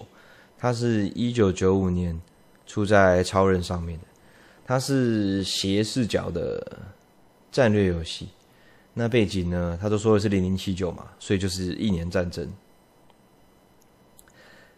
[0.57, 2.21] 它是一九九五年
[2.67, 4.05] 出在超人上面的。
[4.65, 6.77] 它是斜视角的
[7.51, 8.29] 战略游戏。
[8.93, 9.75] 那背景呢？
[9.81, 12.47] 他都说的是零零七九嘛，所以就是一年战争。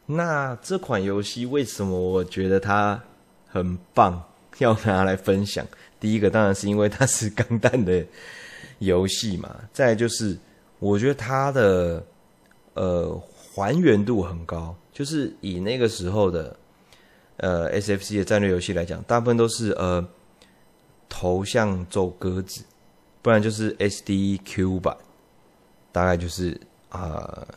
[0.05, 3.03] 那这款游戏为什么我觉得它？
[3.55, 4.21] 很棒，
[4.59, 5.65] 要拿来分享。
[5.97, 8.05] 第一个当然是因为它是钢弹的
[8.79, 10.37] 游戏嘛， 再就是
[10.79, 12.05] 我觉得它的
[12.73, 13.17] 呃
[13.53, 16.53] 还原度很高，就是以那个时候的
[17.37, 20.05] 呃 SFC 的战略游戏来讲，大部分都是呃
[21.07, 22.61] 头像走格子，
[23.21, 24.95] 不然就是 SDQ 版，
[25.93, 27.47] 大概就是啊、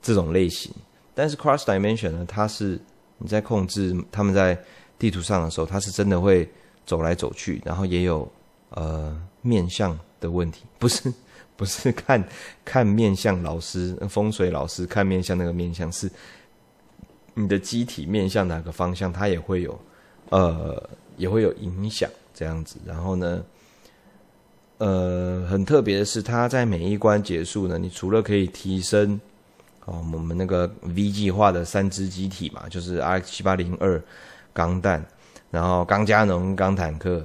[0.00, 0.72] 这种类型。
[1.14, 2.78] 但是 Cross Dimension 呢，它是
[3.18, 4.56] 你在控制他们在。
[4.98, 6.48] 地图上的时候，它是真的会
[6.86, 8.30] 走来走去，然后也有
[8.70, 11.12] 呃面相的问题，不是
[11.56, 12.22] 不是看
[12.64, 16.10] 看面相老师风水老师看面相那个面相，是
[17.34, 19.78] 你的机体面向哪个方向，它也会有
[20.30, 20.82] 呃
[21.16, 22.76] 也会有影响这样子。
[22.86, 23.44] 然后呢，
[24.78, 29.20] 呃很特别的是，它在每一关结束呢，你除了可以提升
[29.84, 34.02] 哦我们那个 V 计划的三只机体嘛，就是 RX 七八零二。
[34.56, 35.04] 钢弹，
[35.50, 37.22] 然后钢加农、钢坦克，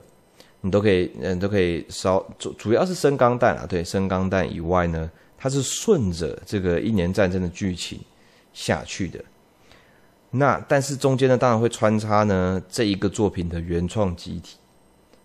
[0.59, 2.19] 你都可以，嗯，都可以烧。
[2.37, 7.97] 主主要是升钢弹啊，对，升钢弹以外呢，它是顺着这个一年战争的剧情
[8.51, 9.23] 下去的。
[10.29, 14.57] 那但是中间呢，当然会穿插呢这一个作品的原创机体，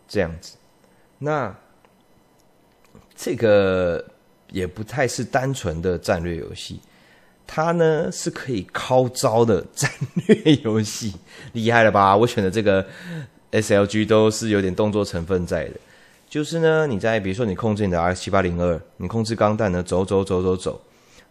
[0.06, 0.56] 这样子。
[1.18, 1.52] 那
[3.16, 4.04] 这个
[4.52, 6.80] 也不太是单纯的战略游戏。
[7.46, 9.90] 它呢是可以靠招的战
[10.26, 11.14] 略游戏，
[11.52, 12.14] 厉害了吧？
[12.18, 12.84] 我选的这个
[13.52, 15.72] SLG 都是有点动作成分在的。
[16.28, 20.80] 就是呢，你在比如说你控制你的 R 七八零二，你控制钢弹呢走走走走走，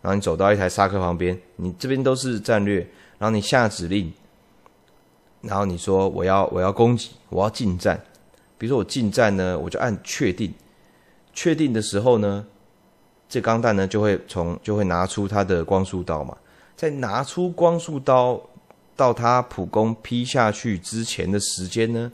[0.02, 2.78] 然后你走到一台萨克旁边，你这边都是战略，
[3.18, 4.12] 然后你下指令，
[5.42, 8.02] 然后你说我要我要攻击，我要近战，
[8.58, 10.54] 比如说我近战呢，我就按确定，
[11.34, 12.46] 确定的时候呢，
[13.28, 16.36] 这钢弹呢就会从就会拿出它的光束刀嘛，
[16.76, 18.40] 在拿出光束刀
[18.96, 22.12] 到它普攻劈下去之前的时间呢，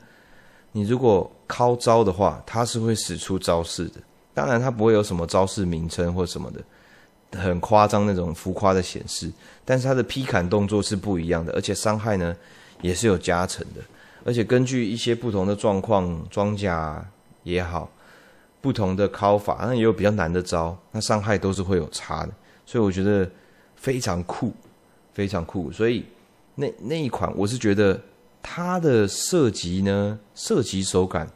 [0.72, 4.00] 你如果靠招的话，它是会使出招式的，
[4.34, 9.32] 当然它不会有什么招式名称或什么的，很夸张那种浮夸的显示，
[9.66, 12.36] 但是它的劈砍动作是不一样的，而且伤害呢。
[12.82, 13.82] 也是有加成的，
[14.26, 17.06] 而且根据一些不同的状况，装甲
[17.44, 17.88] 也好，
[18.62, 22.32] 不同的靠法，那也有比较难的招，那伤害都是会有差的，
[22.66, 23.30] 所以我觉得
[23.76, 24.54] 非常酷，
[25.14, 25.72] 非常酷。
[25.72, 26.06] 所以
[26.56, 28.00] 那那一款，我是觉得
[28.42, 31.28] 它的射击呢，射击手感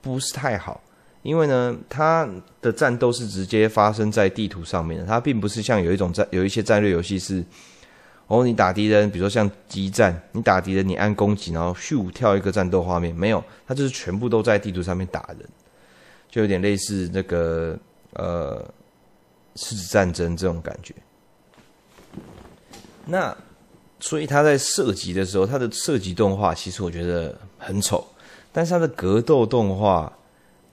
[0.00, 0.80] 不是太好，
[1.22, 2.28] 因为呢，它
[2.60, 7.44] 的战斗是直接发生在地图上面的，它并不是像有一种战，有一些战略游戏是。
[8.28, 15.48] 哦，你打敌人，比如说像激战，你打敌人，你按攻击，然后咻跳一个战斗画面，没有，它就是全部都在地图上面打人，
[16.28, 17.78] 就有点类似那个
[18.12, 18.64] 呃，
[19.54, 20.94] 狮子战争这种感觉。
[23.04, 23.36] 那
[24.00, 28.06] 所以他在射击的时候，他的射击动画其实我觉得很丑，
[28.52, 30.12] 但是他的格斗动画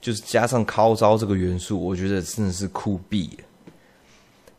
[0.01, 3.43] 就是加上靠招这个元素，我觉得真的是酷毙了。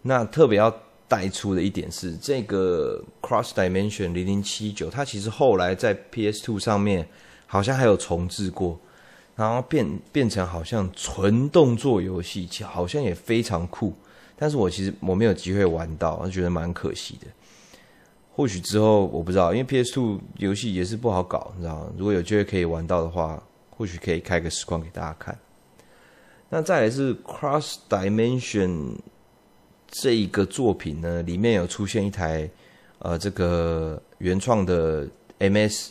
[0.03, 0.75] 那特别要。
[1.07, 7.07] 带出的一点是，这个 Cross Dimension 零零七九，它其实后来在 PS Two 上面
[7.47, 8.81] 好像还有重制过，
[9.37, 13.93] 然后变变成好像纯动作游戏，其实好像也非常酷。
[14.37, 17.27] 但是我其实我没有机会玩到，我觉得蛮可惜的。
[18.35, 21.93] 或许之后我不知道，因为 PS2 游戏也是不好搞，你知道吗？
[21.97, 25.39] 如果有机会可以玩到的话，或许可以开个实况给大家看。
[26.49, 28.97] 那再来是 Cross Dimension。
[29.97, 32.51] 这一个作品呢，里面有出现一台，
[32.99, 35.91] 呃，这个原创的 MS，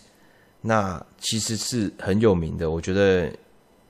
[0.66, 2.72] 那其实是很有名的。
[2.72, 3.32] 我觉得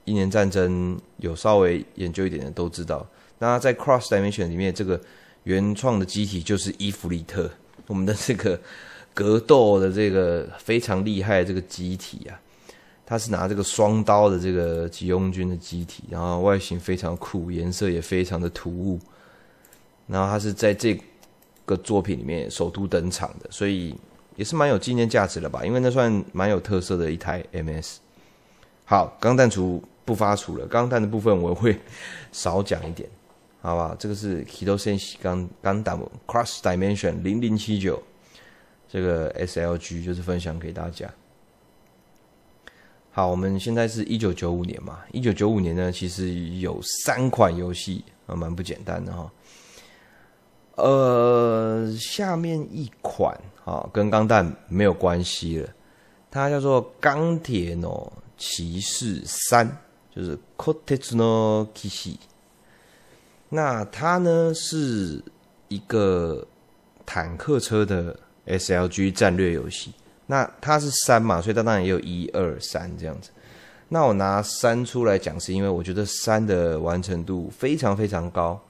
[0.04, 3.06] 一年战争有稍微研究一点的都知道。
[3.38, 5.00] 那在 Cross Dimension 里面，这个
[5.44, 7.50] 原创的机体就是伊芙利特，
[7.86, 8.60] 我们的这个
[9.14, 12.34] 格斗的这个非常厉害的这个机体啊，
[13.06, 18.98] 它是拿这个双刀的这个急用军的机体，然后外形非常酷，颜色也非常的突兀。
[20.06, 21.00] 然后他是在这
[21.64, 23.94] 个作品里面首度登场的，所以
[24.36, 25.64] 也是蛮有纪念价值的吧？
[25.64, 27.96] 因为那算蛮有特色的一台 MS。
[28.84, 31.78] 好，钢弹厨不发厨了，钢弹的部分我会
[32.32, 33.08] 少讲一点，
[33.62, 33.96] 好吧？
[33.98, 38.02] 这个是 Kido Sensei 钢钢弹 Cross Dimension 零零七九
[38.88, 41.08] 这个 SLG 就是分享给大家。
[43.10, 49.32] 好，我们现在是一九九五年嘛，一九九五年呢，其实有三款游戏啊，蛮不简单的哈。
[50.76, 55.68] 呃，下面一款啊、跟钢弹没有关系了，
[56.30, 59.66] 它叫做《钢铁诺骑士三》，
[60.14, 62.14] 就是《Kotets no Kishi》。
[63.48, 65.22] 那它呢是
[65.68, 66.46] 一个
[67.06, 69.92] 坦克车的 SLG 战略游戏。
[70.26, 73.30] 那它是三嘛，所以它当然也有一二三这样子。
[73.90, 78.60] 那我拿三出来讲，是因为我觉得三的完成度非常非常高。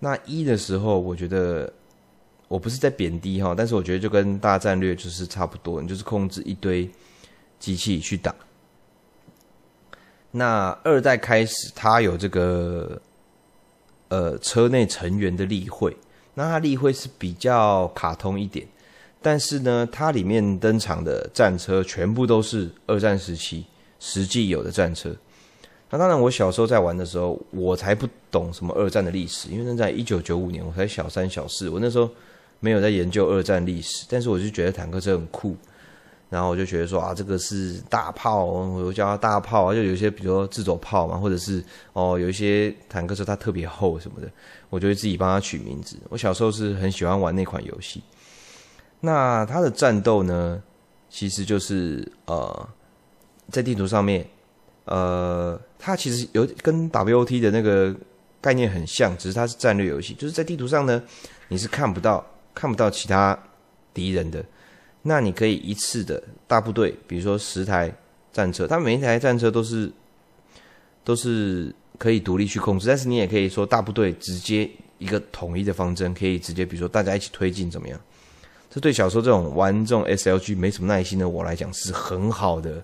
[0.00, 1.72] 那一的时候，我觉得
[2.52, 6.86] 我不是在贬低哈，但是我觉得就跟大战略就是差不多，你就是控制一堆
[7.58, 8.34] 机器去打。
[10.30, 13.00] 那二代开始，它有这个
[14.08, 15.96] 呃车内成员的例会，
[16.34, 18.66] 那它例会是比较卡通一点，
[19.22, 23.64] 但是呢，它里面登场的战车全部都是二战时期
[23.98, 25.16] 实际有的战车。
[25.88, 32.10] 那当然，我小时候在玩的时候，我才不懂什么二战的历史，因为那在一九九五年，我才小三小四，我那时候
[32.62, 34.06] 没有在研究二战历史。
[34.08, 35.54] 但是我就觉得坦克车很酷，
[36.30, 44.30] 然后我就觉得说啊，这个是大炮，我就叫它大炮，就有些比如说自走炮嘛，或者是哦，有一些坦克车它特别厚什么的，
[44.70, 45.98] 我就会自己帮它取名字。
[46.08, 48.02] 我小时候是很喜欢玩那款游戏。
[49.00, 50.62] 那它的战斗呢，
[51.10, 52.68] 其实就是呃，
[53.50, 54.26] 在地图上面。
[54.84, 57.94] 呃，它其实有跟 WOT 的那个
[58.40, 61.00] 概念很像，只是它是战略游戏，就是在地图上呢，
[61.46, 63.38] 你是看不到看不到其他
[63.92, 64.44] 敌人的，
[65.02, 67.92] 那你可以一次的大部队，比如说十台
[68.32, 69.90] 战车，它每一台战车都是
[71.04, 78.00] 都是可以独立去控制，但是你也可以说大部队直接一个统一的方针，可以直接比如说大家一起推进怎么样？
[78.70, 82.82] 这对小时候这种玩这种 SLG 没什么耐心的我来讲是很好的。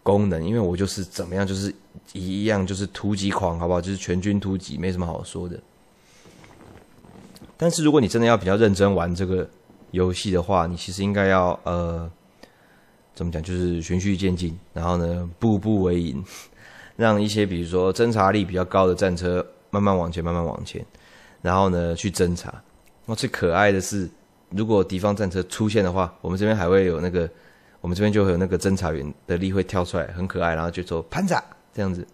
[0.00, 1.74] 功能，因为我就是怎么样，就是
[2.14, 3.78] 一样，就是突击狂，好不好？
[3.78, 5.60] 就是全军突击，没什么好说的。
[7.58, 9.46] 但是如果你真的要比较认真玩这个
[9.90, 12.10] 游戏的话，你其实应该要呃
[13.14, 16.24] 怎么讲，就是循序渐进，然后呢，步步为营，
[16.96, 20.84] 让一些比如说侦查力比较高的战车慢慢往前，慢慢往前，
[21.42, 22.54] 然后呢去侦查。
[23.04, 24.08] 那最可爱的是，
[24.50, 27.28] 如果敌方战车出现的话，我们这边还会有那个，
[27.80, 31.42] 我们这边就会有那个侦察员的力会跳出来，很可爱，然后就说“潘查”
[31.74, 32.06] 这样子，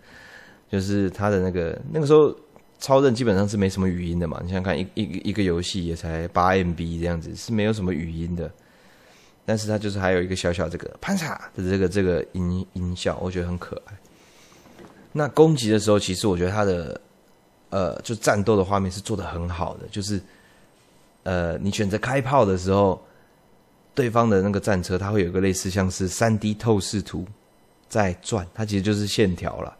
[0.71, 2.35] 就是他的那个那个时候
[2.79, 8.51] 超任基本上是没什么语音的嘛，你想想看，一一一个游戏也才八 MB 这样子，是没有什么语音的。
[9.47, 13.95] 但是它就是还有一个小小这个潘查的这个这个音音效，我觉得很可爱。
[15.13, 17.01] 那攻击的时候，其实我觉得它的
[17.71, 20.21] 呃，就战斗的画面是做得很好的，就是
[21.25, 23.01] 呃，你选择开炮的时候，
[23.95, 27.27] 对方的那个战车它会有个类似像是三 D 透视图
[27.89, 29.77] 在转，它其实就是线条了。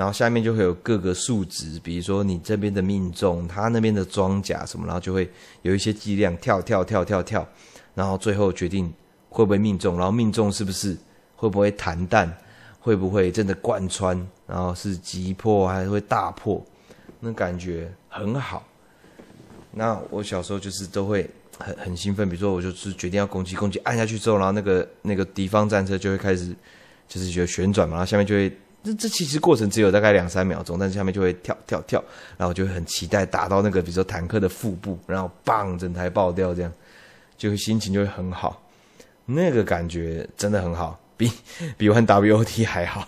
[0.00, 7.46] 然后下面就会有各个数值，比如说你这边的命中，他那边的装甲什么，然后就会有一些计量跳跳跳跳跳，
[7.94, 8.90] 然后最后决定。
[9.32, 9.96] 会不会命中？
[9.96, 10.98] 然后命中是不是
[11.36, 12.36] 会不会弹弹？
[12.80, 14.28] 会不会真的贯穿？
[14.44, 16.60] 然后是击破还是会大破？
[17.20, 18.66] 那感觉很好。
[19.70, 26.52] 那我小时候就是都会很很兴奋，比如说我就是决定要攻击，攻击按下去之后，然后那个那个敌方战车就会开始
[27.06, 32.02] 就是觉得旋转嘛，然后下面就会这这其实过程只有大概两三秒钟，但是下面就会跳跳跳，
[32.36, 36.72] 然后就会很期待打到那个比如说坦克的腹部，然后棒整台爆掉，这样
[37.36, 38.62] 就会心情就会很好。
[39.26, 41.30] 那个感觉真的很好，比
[41.76, 43.06] 比玩 WOT 还好。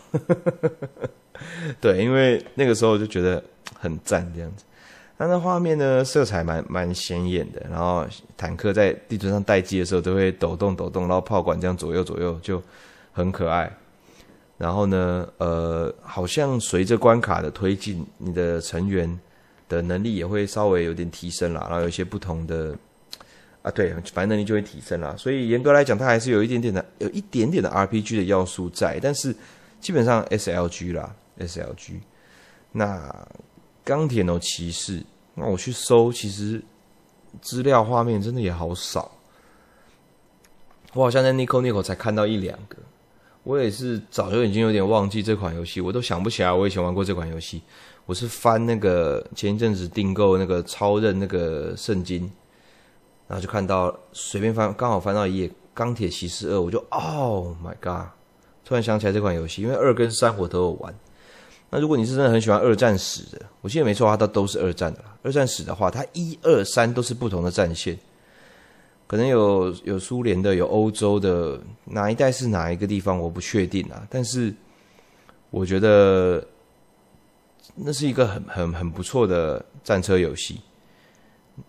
[1.80, 3.42] 对，因为那个时候就觉得
[3.74, 4.64] 很赞这样子。
[5.16, 7.60] 那那画面呢，色彩蛮蛮显眼的。
[7.70, 8.06] 然后
[8.36, 12.62] 坦克在地图上待机的时候都会抖动抖动，然后炮管这样左右左右就
[13.12, 13.72] 很可爱。
[14.62, 19.18] 然后呢，呃，好像随着关卡的推进，你的成员
[19.68, 22.72] 的能力也会稍微有点提升啦，然后有一些不同的。
[23.62, 25.16] 啊，对，反正能力就会提升啦。
[25.18, 29.00] 所以严格来讲，它还是有一点点的，有一点点的 RPG 的要素在。
[29.02, 29.34] 但是
[29.80, 31.94] 基本上 SLG 啦，SLG。
[32.70, 33.26] 那
[33.82, 35.02] 钢铁呢骑士，
[35.34, 36.62] 那我去搜，其实
[37.40, 39.10] 资料画面真的也好少。
[40.92, 42.76] 我好像在 Nico Nico 才看到一两个。
[43.44, 47.62] 我也是早就已经有点忘记这款游戏，我都想不起来我以前玩过这款游戏。
[48.06, 52.30] 我是翻那个前一阵子订购那个超任那个圣经。
[53.28, 58.08] 然后就看到随便翻，刚好翻到一页《钢铁骑士二》，我就 Oh my God！
[58.62, 60.94] 突然想起来这款游戏，因为二跟三我都有玩。
[61.70, 65.16] 那如果你是真的很喜欢二战史的，我记得没错，它都都是二战的啦。
[65.22, 67.98] 二战史的话，它一二三都是不同的战线，
[69.12, 74.06] 可能有有苏联的，有欧洲的，哪一代是哪一个地方我不确定啊。
[74.08, 74.50] 但是
[75.50, 76.42] 我觉得
[77.74, 80.62] 那是一个很很很不错的战车游戏。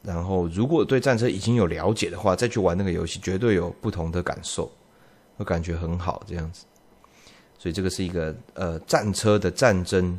[0.01, 4.71] 然后，如果对战车已经有了解的话，再去玩那个游戏，绝对有不同的感受，
[5.35, 6.63] 我感觉很好这样子。
[7.59, 10.17] 所以这个是一个呃战车的战争，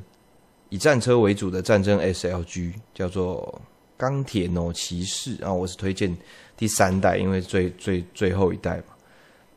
[0.68, 3.58] 以战车为主的战争 SLG，叫做
[3.96, 5.36] 钢铁诺骑士。
[5.36, 6.14] 然后我是推荐
[6.56, 8.84] 第三代，因为最最最后一代嘛。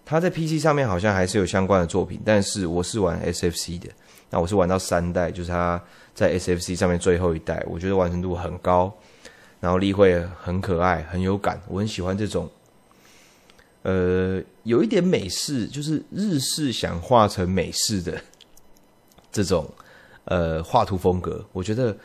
[0.06, 3.90] 它在 PC 上面好像还是有相关的作品，但是我是玩 SFC 的。
[4.30, 5.82] 那我是玩到三代，就是它
[6.14, 8.94] 在 SFC 上面最后一代，我觉得完成度很高。
[9.60, 12.48] 然后立绘很可爱，很有感，我很喜欢这种，
[13.82, 18.22] 呃，有一点美式，就是日式想画成美式的
[19.32, 19.68] 这种
[20.26, 21.44] 呃画图风格。
[21.52, 21.98] 我觉得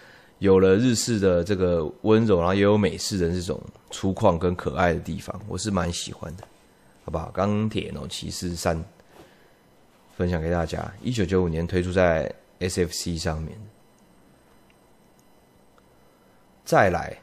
[0.43, 6.43] 有了日式的这个温柔，然后也有美式的这种粗犷跟可爱的地方，我是蛮喜欢的，
[7.05, 7.31] 好不好？
[7.31, 8.85] 钢铁 no 骑士三
[10.17, 12.29] 分享给大家，一九九五年推出在
[12.59, 13.57] SFC 上面，
[16.65, 17.17] 再来。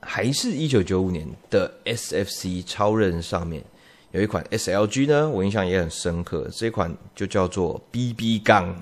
[0.00, 3.64] 还是一九九五年的 SFC 超任上面
[4.12, 6.48] 有一款 SLG 呢，我印象也很深刻。
[6.52, 8.74] 这款就叫做 BB 杠，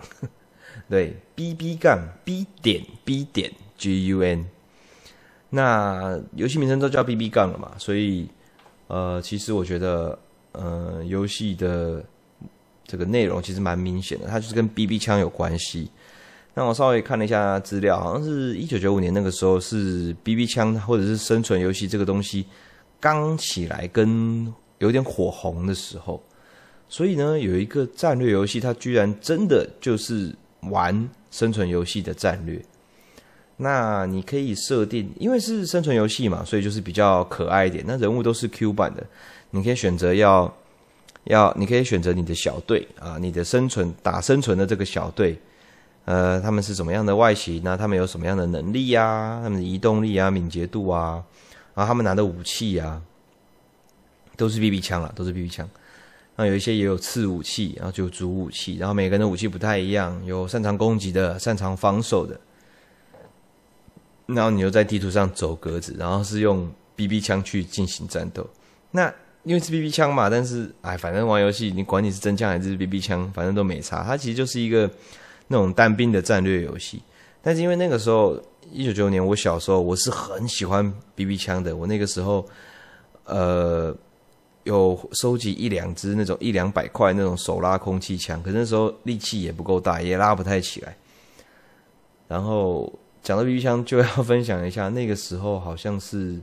[0.93, 4.45] 对，BB 杠 B 点 B 点 GUN。
[5.49, 8.29] 那游戏名称都叫 BB 杠了嘛，所以
[8.89, 10.19] 呃，其实我觉得
[10.53, 12.05] 呃，游戏的
[12.85, 15.91] 这个内容其实蛮明显的，它就是跟 BB 枪有关系。
[16.53, 22.45] 那我稍微看了一下资料，好像是一九九五年那个时候是 BB 枪或者是生存游戏这个东西
[23.01, 26.23] 刚起来跟有点火红的时候，
[26.87, 32.61] 所以呢，有一个战略游戏，它居然真的就是玩生存游戏的战略。
[33.59, 37.85] 那你可以设定，因为是生存游戏嘛，所以就是比较可爱一点。
[37.87, 39.07] 那人物都是 Q 版的，
[39.51, 40.53] 你可以选择要
[41.25, 45.39] 要，你可以选择你的小队啊，你的生存打生存的这个小队。
[46.05, 47.61] 呃，他们是什么样的外形？
[47.63, 49.41] 那他们有什么样的能力呀、啊？
[49.45, 51.23] 他们的移动力啊、敏捷度啊，
[51.75, 53.01] 然后他们拿的武器啊，
[54.37, 55.69] 都是 BB 枪啊，都是 BB 枪。
[56.37, 62.41] 那有一些也有次武器，然后就主武器，然后每个人的武器不太一样，有擅长攻击的，擅长防守的。
[64.27, 68.49] 然后你又在地图上走格子，然后是用 BB 枪去进行战斗。
[68.93, 69.13] 那
[69.43, 74.03] 因为是 BB 枪嘛，但是哎，反正玩游戏你管你是真枪还是 BB 枪，反正都没差。
[74.03, 74.91] 它其实就是一个
[75.49, 77.03] 那种单兵的战略游戏。
[77.43, 81.77] 但是因为那个时候一九九九年，我小时候我是很喜欢 BB 枪的。
[81.77, 82.49] 我那个时候
[83.25, 83.95] 呃
[84.65, 90.97] 有收集一两支那种一两百块那种手拉空气枪，可是那时候力气也不够大，也拉不太起来。
[92.29, 92.93] 然后
[93.23, 96.41] 讲到 BB 枪，就要分享一下，那个时候好像是。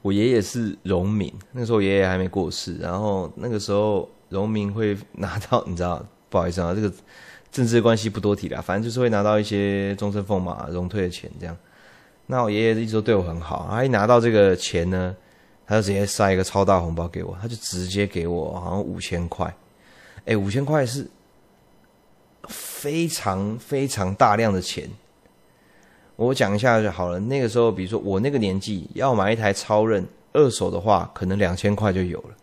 [0.00, 6.90] 我爷爷是荣民，那时候爷爷还没过世，然后那个时候荣民会拿到，你知道，不好意思啊，这个
[7.50, 11.54] 政治关系不多提了，反正就是会拿到一些终身俸嘛、荣退的钱这样。
[12.26, 15.14] 那我爷爷一直都对我很好，他一拿到这个钱呢，
[15.66, 19.54] 他就直接塞一个超大红包给我，他就直接给我好像五千块，
[20.26, 21.08] 哎，五千块是
[22.48, 24.88] 非常非常大量的钱。
[26.16, 27.18] 我讲一下就好了。
[27.18, 32.34] 那个时候，比如说我那个年纪要买一台超任二手的话，可能两千块就有了；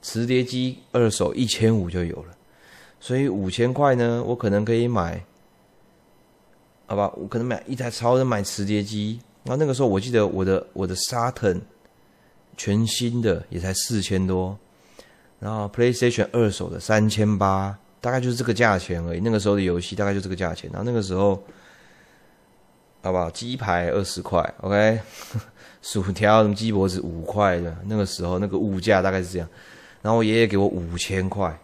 [0.00, 2.34] 磁碟机二手一千五就有了。
[3.00, 5.22] 所以五千块呢，我可能可以买，
[6.86, 7.12] 好吧？
[7.16, 9.20] 我可能买一台超任，买磁碟机。
[9.42, 11.60] 然后那个时候，我记得我的我的 Saturn
[12.56, 14.58] 全新的也才四千多，
[15.38, 19.20] 然后 PlayStation 二手的三千八，大概就是这个价钱而已。
[19.20, 20.70] 那个时候的游戏大概就这个价钱。
[20.72, 21.42] 然后那个时候。
[23.02, 23.30] 好不好？
[23.32, 24.98] 鸡排二十块，OK，
[25.82, 29.46] 薯条什么鸡脖子五块的，那个时候那个物价大概是这样。
[30.00, 31.54] 然后我爷爷给我五千块，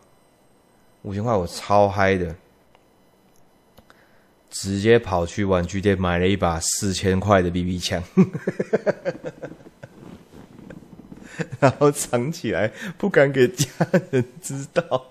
[1.00, 2.36] 五千块我超嗨的，
[4.50, 8.04] 直接跑去玩具店买了一把四千块的 BB 枪，
[11.58, 13.66] 然后藏起来，不敢给家
[14.10, 15.06] 人知道。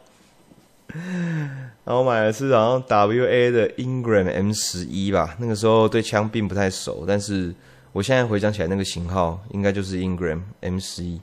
[1.85, 7.53] 然后买的是好像 W A 的 Ingram M 十一吧，那个时候对枪并不太熟，但是
[7.91, 11.19] 我现在回想起来，那个型号应该就是 Ingram M 十一。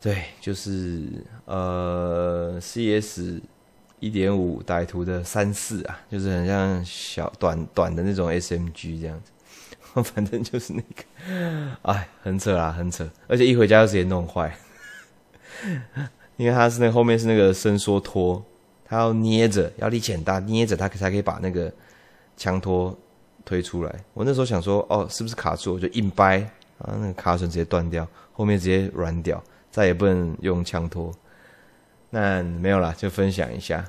[0.00, 1.04] 对，就是
[1.46, 3.40] 呃 C S
[3.98, 9.30] 一点五歹徒的三四啊，就是很像小短短的那种 S M G 这样子，
[10.04, 14.54] 反正就是那个，哎，很扯啊，很扯，而且一回家就直接弄坏。
[16.36, 18.44] 因为它是那后面是那个伸缩托，
[18.84, 21.72] 它要捏着，要力气很大，捏着它才可以把那个
[22.36, 22.96] 枪托
[23.44, 23.94] 推出来。
[24.12, 25.74] 我那时候想说，哦，是不是卡住？
[25.74, 26.40] 我就硬掰，
[26.78, 31.10] 啊，那个卡榫直接断掉，后面直接软掉，再也不能用枪托。
[32.10, 33.84] 那没有啦，就分享一下。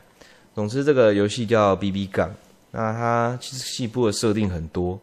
[0.55, 2.33] 总之，这个游戏叫 BB 杠
[2.71, 4.99] 那它其实细部的设定很多，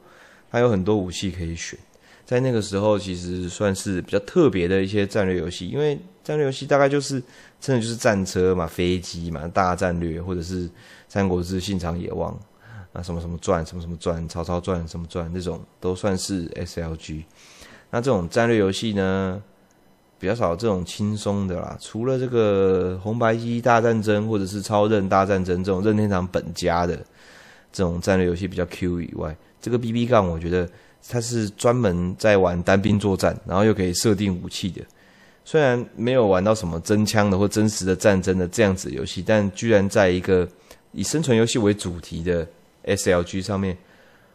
[0.55, 1.77] 它有很多武器可以选。
[2.25, 7.21] 在那个时候，其实算是比较特别的一些战略游戏，因为战略游戏大概就是
[7.61, 10.69] 真的就是战车嘛、飞机嘛、大战略，或者是
[11.09, 12.33] 《三国志》、《信长野望》
[12.93, 17.25] 啊，什么什么传、什么什么传、曹操传、什么传，这种都算是 SLG。
[17.91, 19.43] 那这种战略游戏呢，
[20.21, 21.77] 比较少这种轻松的啦。
[21.81, 26.97] 除了这个红白机大战争或者是超任大战争这种任天堂本家的
[27.73, 30.69] 这种战略游戏比较 Q 以外，这个 BB 杠我觉得。
[31.07, 34.81] 它是专门在玩单兵作战，然后又可以设定武器的。
[35.45, 40.49] 虽然没有玩到什么真枪的或真实的战争的这样子游戏，但居然在一个
[40.93, 42.49] 以生存游戏为主题的
[42.87, 43.77] SLG 上面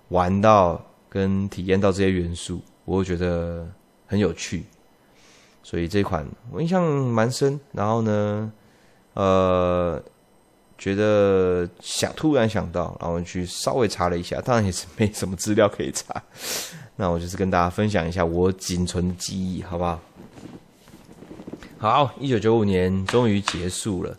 [0.10, 3.68] 玩到跟体验到这些元素，我觉得
[4.06, 4.64] 很有趣。
[5.64, 7.60] 所以这款我印象蛮深。
[7.72, 8.52] 然后呢，
[9.16, 10.04] 呃。
[10.80, 16.24] 觉得想突然想到，然后去稍微查了一下，当然也是没什么资料可以查。
[16.96, 20.00] 那我就是跟大家分享一下我仅存的记忆，好不好？
[21.78, 24.10] 好，一九九五年终于结束了。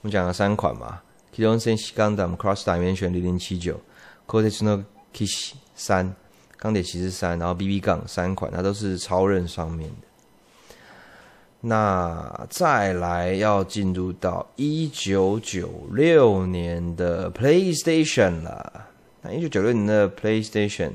[0.00, 1.00] 我们讲了三款嘛
[1.34, 3.80] ，Kidon Senshi Gundam Cross Dimension 零零七九
[4.26, 6.14] ，Kotetsu no Kish 三，
[6.56, 10.07] 钢铁骑士三，然后 BB 杠三款，它都是超任上面的。
[11.60, 18.86] 那再来要进入到一九九六年的 PlayStation 了。
[19.22, 20.92] 那一九九六年的 PlayStation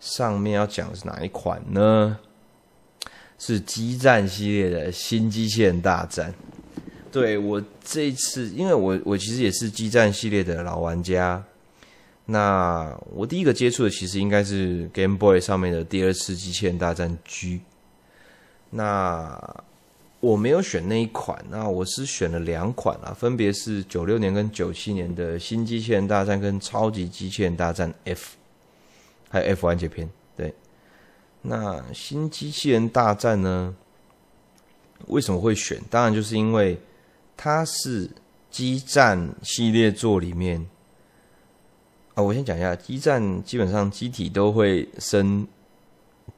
[0.00, 2.18] 上面要讲的是哪一款呢？
[3.38, 6.34] 是激战系列的新机器人大战。
[7.12, 11.42] 对，我这一次，因为我我其实也是激战系列的老玩家。
[12.26, 17.60] 那我第一个接触的其实应该是 Game Boy 上面的第二次机器人大战 G。
[18.70, 19.64] 那
[20.20, 28.36] 我没有选那一款，那我是选了两款啊，分别是九六年跟九七年的新机器人大战跟超级机器人大战 F，
[29.30, 30.10] 还有 F 完结篇。
[30.36, 30.52] 对，
[31.42, 33.74] 那新机器人大战呢，
[35.06, 35.80] 为什么会选？
[35.88, 36.78] 当然就是因为
[37.36, 38.10] 它是
[38.50, 40.66] 机战系列作里面
[42.14, 45.46] 啊，我先讲一下，机战基本上机体都会升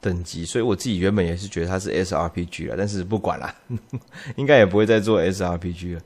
[0.01, 3.55] 等级，所以我自己原本也是觉得它是 SRPG 了，但是不管啦，
[4.35, 6.01] 应该也不会再做 SRPG 了。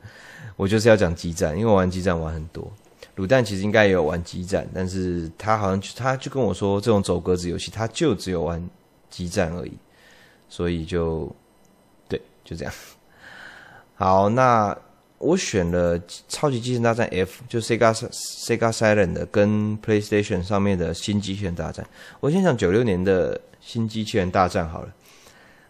[0.54, 2.70] 我就是要讲机战，因为我玩机战玩很多。
[3.16, 8.62] 卤蛋其实应该也有玩机战，但是他好像他就跟我说，这种走格子游戏他就只有玩
[9.08, 9.72] 机战而已，
[10.50, 11.34] 所以就
[12.08, 12.74] 对，就这样。
[13.94, 14.76] 好，那
[15.16, 21.86] 我选了《超级机器人大战 F》，就 Sega Sega Saturn 的跟 PlayStation 上面的新机器人大战。
[22.20, 24.94] 我先讲九六年的新机器人大战好了。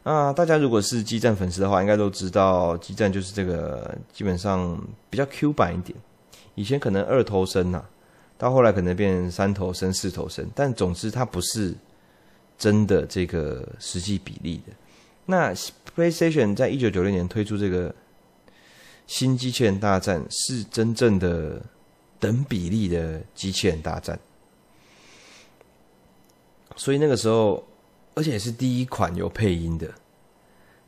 [0.02, 4.78] 啊，大家如果是机战粉丝的话，应该都知道机战就是这个，基本上
[5.08, 5.98] 比较 Q 版一点。
[6.54, 7.90] 以前可能二头身呐、啊，
[8.36, 11.74] 到后来可能变三头身、四头身，但总之它不是
[12.58, 14.74] 真的这个实际比例的。
[15.24, 15.54] 那
[15.96, 17.94] PlayStation 在一九九六年推出这个
[19.06, 21.62] 新机器人大战，是真正的
[22.20, 24.18] 等比例的机器人大战，
[26.76, 27.66] 所以那个时候。
[28.16, 29.92] 而且也是第一款有配音的，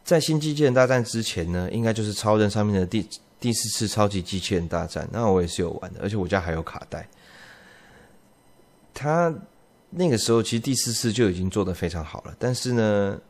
[0.02, 3.06] 在新机器人大战之前呢，应该就是超人上面的第
[3.38, 7.06] 第四次超级机器人大战，那我也是有玩的，而且我家还有卡带。
[8.94, 9.32] 他
[9.90, 13.20] 那个时候其实第四次就已经做得非常好了，但是呢，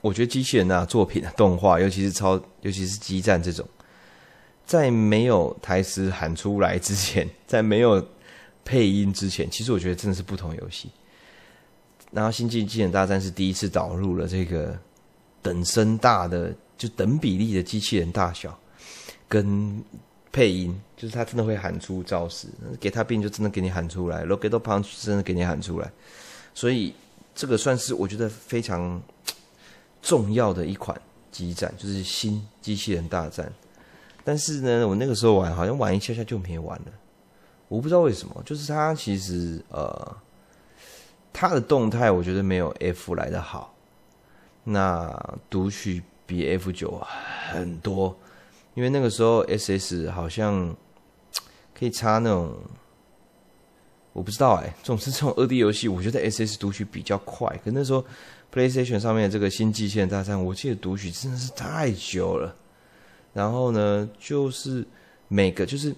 [0.00, 3.68] 我觉得机器人啊作品啊动画，尤其是超尤其是激战这种，
[4.64, 8.08] 在没有台词喊出来之前，在没有
[8.64, 10.88] 配音之前，其实我觉得真的是不同游戏。
[12.14, 14.78] 然后《星际机器人大战》是第一次导入了这个
[15.42, 18.56] 等身大的，就等比例的机器人大小
[19.28, 19.82] 跟
[20.30, 22.46] 配音，就是他真的会喊出招式，
[22.78, 25.90] 给他病就真的给你喊出来，Rocket Punch 真的给你喊出来，
[26.54, 26.94] 所以
[27.34, 29.02] 这个算是我觉得非常
[30.00, 30.96] 重要的一款
[31.32, 33.52] 机战，就是新机器人大战。
[34.22, 36.92] 但是呢，我那个时候玩好像玩一下下就没玩了，
[37.66, 40.16] 我不知道为什么，就是它其实呃。
[41.36, 43.74] 它的动态我觉得没有 F 来的好，
[44.62, 45.12] 那
[45.50, 47.04] 读取比 F 九
[47.50, 48.16] 很多，
[48.74, 50.74] 因为那个时候 SS 好像
[51.76, 52.56] 可以插那种，
[54.12, 57.48] 我不知道哎，总之这种二 D 游戏，我觉得 SS 读取比较快。
[57.64, 58.04] 可那时候
[58.52, 62.54] PlayStation 上面的这个新机器人大战，我记得读取真的是太久了。
[63.32, 64.86] 然后呢，就是
[65.26, 65.92] 每个就是。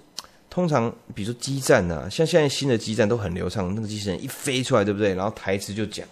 [0.57, 5.13] 通常，比如说机战啊，像现在新的机战都很流畅，那个机器人一飞出来，对不对？
[5.15, 6.09] 然后台词就讲，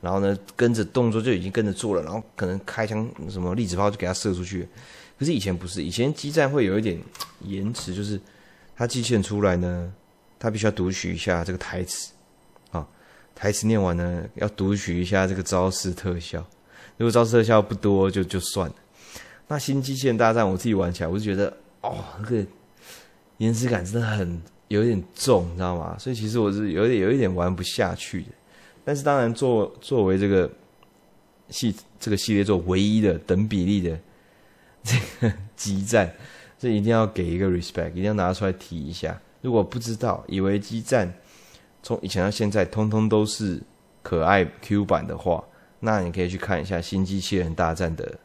[0.00, 4.68] 然后呢跟着动作就已经跟着做了，然后可能开枪什么粒子炮就给它射出去。
[5.18, 6.96] 可是以前不是，以前机战会有一点
[7.40, 8.20] 延迟，就是
[8.76, 9.92] 它机器人出来呢，
[10.38, 12.12] 它必须要读取一下这个台词
[12.70, 12.86] 啊，
[13.34, 16.38] 台词念完呢要读取一下这个招式特效，
[16.98, 18.76] 如果招式特效不多就就算了。
[19.48, 22.46] 那新机器人大战我自己玩起来，我就觉得哦那个。
[23.38, 25.96] 延迟感真的很有点重，你知道吗？
[25.98, 28.28] 所以其实我是有点有一点玩不下去的。
[28.84, 30.50] 但是当然作作为这个
[31.48, 33.98] 系这个系列作唯一的等比例的
[34.82, 36.12] 这个 机战，
[36.58, 39.18] 这一定要给一个 respect，一定要拿出来提一下。
[39.40, 41.12] 如果不知道，以为机战
[41.82, 43.62] 从以前到现在通通都是
[44.02, 45.44] 可爱 Q 版的话，
[45.80, 48.18] 那你可以去看一下《新机器人大战》的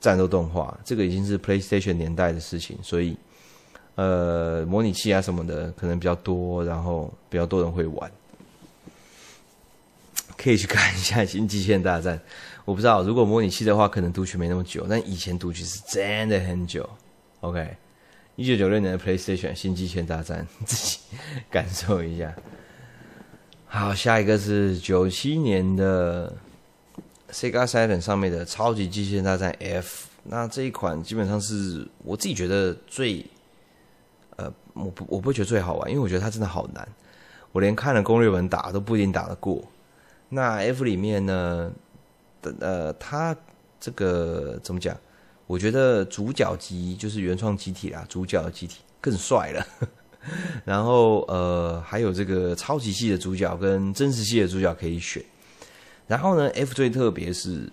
[0.00, 0.76] 战斗动画。
[0.84, 3.16] 这个已经是 PlayStation 年代的事情，所以。
[4.00, 8.10] 呃，模拟器啊什么的可能比较多，然后比较多人会玩，
[10.38, 12.16] 可以去看一下《新机器人大战》。
[12.64, 16.88] 我不知道，如果模拟器的话，可能读取没那么久，但以前读取是真的很久。
[17.40, 17.76] OK，
[18.36, 21.00] 一九九六年的 PlayStation《新机器人大战》，自己
[21.50, 22.34] 感受一下。
[23.66, 26.34] 好，下一个是九七年的
[27.30, 33.22] Sega Saturn 上面的《超级机器人大战 F》，那这一款基本上是我自己觉得最。
[34.74, 36.86] 我不，我不觉得最好玩，因为我觉得它真的好难，
[37.52, 39.64] 我连看了攻略文打都不一定打得过。
[40.28, 41.72] 那 F 里面呢，
[42.60, 43.36] 呃，它
[43.80, 44.96] 这个怎么讲？
[45.46, 49.66] 我觉得主角机就是原创机体啦，主角的机体更帅了。
[50.64, 55.20] 然后呃，还有这个超级系的主角跟真实系的主角可以选。
[56.06, 57.68] 然后呢，F 最特别是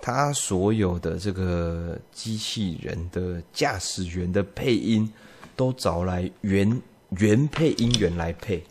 [0.00, 5.12] 它所有的这个机器人的驾驶员的配音。
[5.58, 6.80] 都找来原
[7.18, 8.62] 原配音员来配，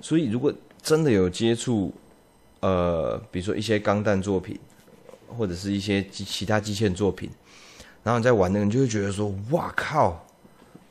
[0.00, 0.52] 所以如果
[0.82, 1.94] 真的有接触，
[2.58, 4.58] 呃，比如说一些钢弹作品，
[5.28, 7.30] 或者是一些其其他机器作品，
[8.02, 10.26] 然后你在玩那个，你就会觉得说，哇靠，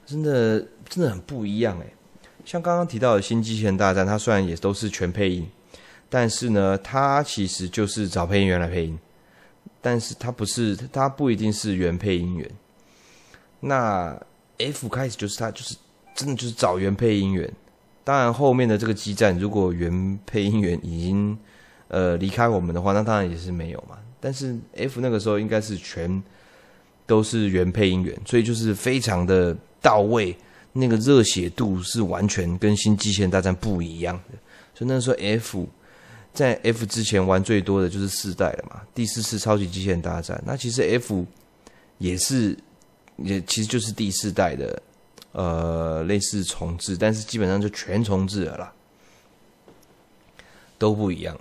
[0.05, 1.93] 真的真的很不一样诶。
[2.45, 5.45] 像刚刚提到的新机器人大战，它虽然也都是全配音，
[6.09, 8.97] 但是呢，它其实就是找配音员来配音。
[9.82, 12.49] 但是它不是，它不一定是原配音员。
[13.59, 14.17] 那
[14.60, 15.76] F 开始就是他就是
[16.16, 17.51] 真的就是找原配音员。
[18.03, 21.38] 当然后面的这个激战，如果原配音员已经
[21.88, 23.97] 呃离开我们的话，那当然也是没有嘛。
[24.20, 26.22] 但是 F 那个时候应该是全
[27.05, 30.36] 都是原配音员，所以就是非常的到位，
[30.74, 34.38] 那个热血度是完全跟新机器人大战不一样的。
[34.76, 35.68] 所以那时候 F。
[36.32, 40.41] 在 F 之前玩最多的就是四代了嘛，第四次超级机器人大战。
[40.45, 41.26] 那其实 F
[41.97, 42.55] 也是，
[43.24, 44.82] 也其实就是第四代的，
[45.32, 48.74] 呃，类似重置，但是基本上就全重置了啦，
[50.78, 51.39] 都不一样。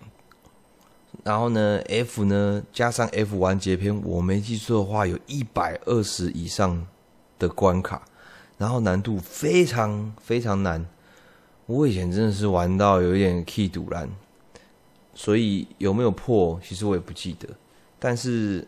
[1.25, 6.87] 然后呢，F 呢加上 F 完结篇，我没记错的话，有一百二十以上
[7.39, 8.03] 的关卡，
[8.57, 10.87] 然后难度非常非常难。
[11.67, 14.09] 我以前真的是玩到有一点气赌烂。
[15.15, 17.49] 所以有没有破，其实我也不记得。
[17.99, 18.65] 但是，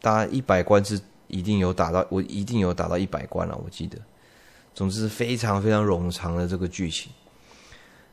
[0.00, 3.96] 大家一百关是一定有打到，我一定有打到一百关了，我记得。
[4.74, 7.12] 总之，非常非常冗长的这个剧情。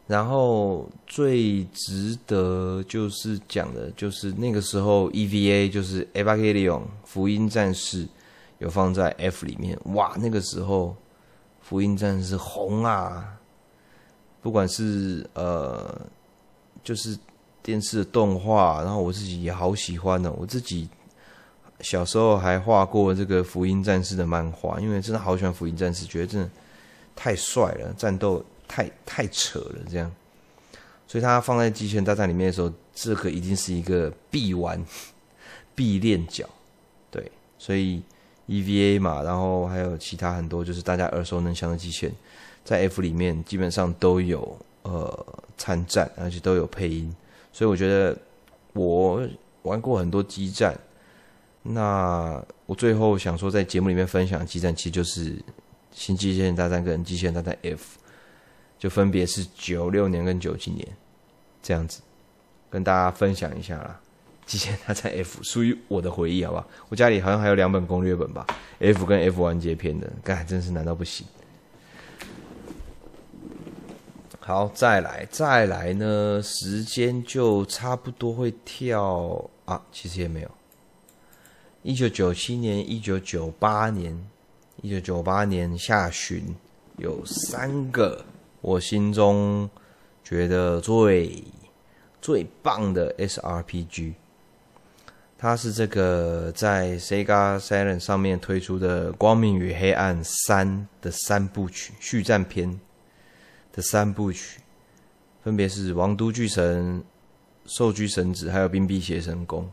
[0.08, 8.08] 然后最值得就是讲的，就是那个时候 EVA 就是 Evangelion 福音战士
[8.60, 10.96] 有放在 F 里面，哇，那个时候
[11.62, 13.38] 福音战士红啊！
[14.42, 16.00] 不管是呃，
[16.84, 17.18] 就是。
[17.66, 20.32] 电视的动画，然后我自己也好喜欢呢。
[20.38, 20.88] 我自己
[21.82, 26.50] 小时候还画过这个福音战士的漫画，因为真的好喜欢福音战士，觉得真的
[27.16, 30.12] 太帅了，战斗太太扯了，这样。
[31.08, 34.84] 所以他放在机器人大战里面的时候，这个一定是一个必玩
[35.76, 36.50] 必练角。
[37.12, 38.02] 对，所以
[38.48, 42.16] EVA 嘛，然后还有其他很多就是大家耳熟能详的机器人，
[42.64, 45.26] 在 F 里面基本上都有呃
[45.58, 47.16] 参战，而且都有配音。
[47.54, 48.18] 所以我觉得
[48.74, 49.28] 我
[49.62, 50.78] 玩过很多机战，
[51.68, 55.32] 那我最后想说在节目里面分享的机战，其实就是
[55.92, 57.98] 《新机械人大战》跟《机械人大战 F》，
[58.78, 60.88] 就分别是九六年跟九七年
[61.64, 62.02] 这样子，
[62.70, 64.00] 跟大家分享一下啦。
[64.52, 66.68] 《机械人大战 F》属于我的回忆，好不好？
[66.90, 68.46] 我家里好像还有两本攻略本吧，
[68.80, 71.26] 《F》跟《F 完结篇》的，干真是难到不行。
[74.40, 76.40] 好，再来，再来呢？
[76.44, 80.52] 时间就差不多会跳啊，其实也没有。
[81.88, 84.28] 一九九七年、一九九八年、
[84.82, 86.56] 一九九八年下旬，
[86.98, 88.26] 有三个
[88.60, 89.70] 我心中
[90.24, 91.44] 觉得最
[92.20, 94.16] 最棒的 SRPG。
[95.38, 100.68] 它是这个在 Sega Saturn 上面推出的《光明与黑暗三》
[101.04, 102.80] 的三部曲续战篇。
[103.72, 104.60] 的三部曲，
[105.44, 107.00] 分别是《王都巨神》、
[107.68, 109.64] 《兽居神子》还有《冰辟邪神宫》。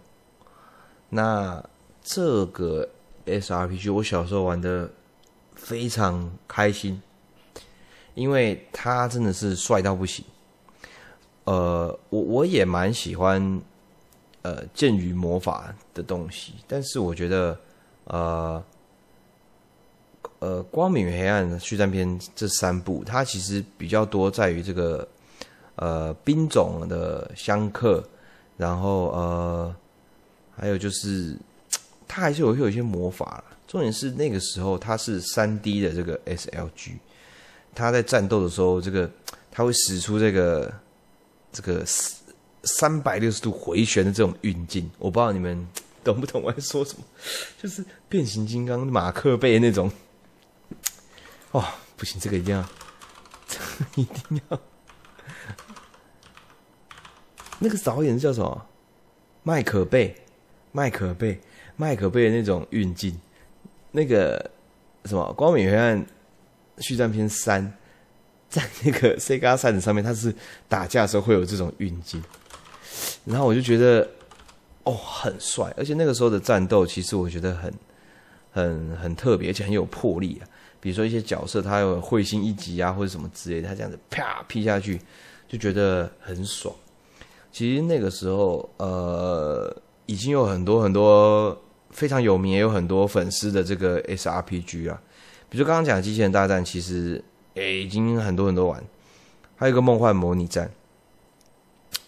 [1.08, 1.64] 那
[2.02, 2.88] 这个
[3.26, 4.90] SRPG 我小时候玩的
[5.54, 7.00] 非常开心，
[8.14, 10.24] 因为它真的是帅到不行。
[11.44, 13.60] 呃，我我也蛮喜欢
[14.42, 17.58] 呃剑与魔法的东西，但是我觉得
[18.04, 18.62] 呃。
[20.38, 25.06] 呃，光明与黑暗续战篇这三部，它其实比较多在于这个
[25.76, 28.02] 呃兵种的相克，
[28.56, 29.76] 然后呃
[30.56, 31.36] 还有就是
[32.14, 33.42] 它还是有会有一些魔法。
[33.66, 36.98] 重点是那个时候它是三 D 的这个 SLG，
[37.74, 39.10] 它在战斗的时候，这个
[39.50, 40.70] 它会使出这个
[41.50, 41.82] 这个
[42.64, 44.90] 三百六十度回旋的这种运镜。
[44.98, 45.66] 我不知道你们
[46.04, 47.04] 懂不懂我在说什么，
[47.62, 49.90] 就是变形金刚马克贝那种。
[51.52, 51.64] 哦，
[51.96, 52.62] 不行，这个一定要，
[53.48, 54.60] 这 个一定要。
[57.58, 58.66] 那个导演叫什么？
[59.44, 60.14] 麦可贝，
[60.72, 61.40] 麦可贝，
[61.76, 63.18] 麦可贝那种运镜，
[63.90, 64.50] 那个
[65.04, 66.06] 什么《光明与黑暗
[66.78, 67.64] 续战篇三》，
[68.48, 70.34] 在那个 Sega s a t 上面，它是
[70.68, 72.22] 打架的时候会有这种运镜，
[73.24, 74.08] 然后我就觉得，
[74.84, 77.74] 哦，很帅，而且那个时候的战斗，其实我觉得很、
[78.52, 80.48] 很、很特别，而且很有魄力啊。
[80.80, 85.00] 比如说一些角色，他有彗星一击啊，或者什么之类的，他这样子啪劈下去，
[85.48, 86.74] 就觉得很爽。
[87.52, 89.74] 其实那个时候，呃，
[90.12, 91.56] 已经有很多很多
[91.90, 95.00] 非常有名，也有很多粉丝的这个 SRPG 啊。
[95.48, 97.22] 比如刚刚讲的机器人大战，其实
[97.54, 98.82] 诶已经很多很多玩。
[99.56, 100.70] 还有一个梦幻模拟战，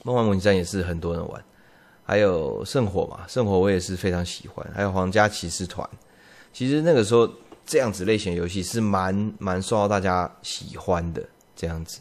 [0.03, 1.45] 梦幻模拟战也是很多人玩。
[2.05, 4.67] 还有圣火嘛，圣火我也是非常喜欢。
[4.75, 5.89] 还有皇家骑士团，
[6.53, 7.29] 其实那个时候。
[7.67, 11.27] 这样子类型游戏是蛮蛮受到大家喜欢的，
[11.57, 11.99] 这样子。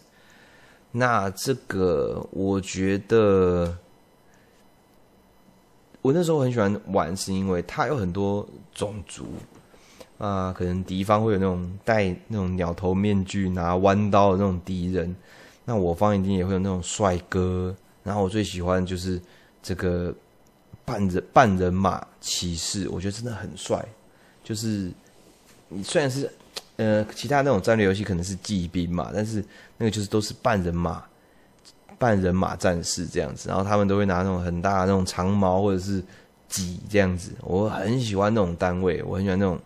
[0.91, 3.73] 那这个我觉得，
[6.03, 9.25] 我那时候很喜欢玩，是因为它有很多种族
[10.19, 15.13] 啊、可能敌方会有那种戴那种鸟头面具、拿弯刀的那种敌人，
[15.65, 17.75] 那我方一定也会有那种帅哥。
[18.03, 19.19] 然后我最喜欢就是
[19.61, 20.13] 这个
[20.85, 23.83] 半人半人马骑士，我觉得真的很帅。
[24.43, 24.91] 就是
[25.69, 26.29] 你虽然是
[26.75, 29.43] 呃其他那种战略游戏可能是骑兵嘛，但是
[29.77, 31.03] 那个就是都是半人马。
[32.03, 36.03] 半人马战士这样子，然后他们都会拿那种很大的那种长矛或者是
[36.49, 37.31] 戟这样子。
[37.39, 39.57] 我很喜欢那种单位，我很喜欢那种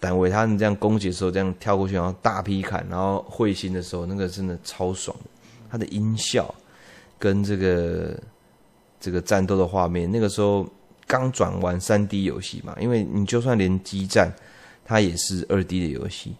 [0.00, 0.28] 单位。
[0.28, 5.16] 他们这样攻击的时候，这样跳过去，然后大劈砍，然后会心的时候，那个真的超爽。
[5.70, 6.52] 它的音效
[7.16, 8.18] 跟这个
[8.98, 10.66] 这个战斗的画面，那个时候
[11.06, 14.34] 刚转完三 D 游戏嘛，因为你就算连激战，
[14.84, 16.34] 它也是二 D 的游戏。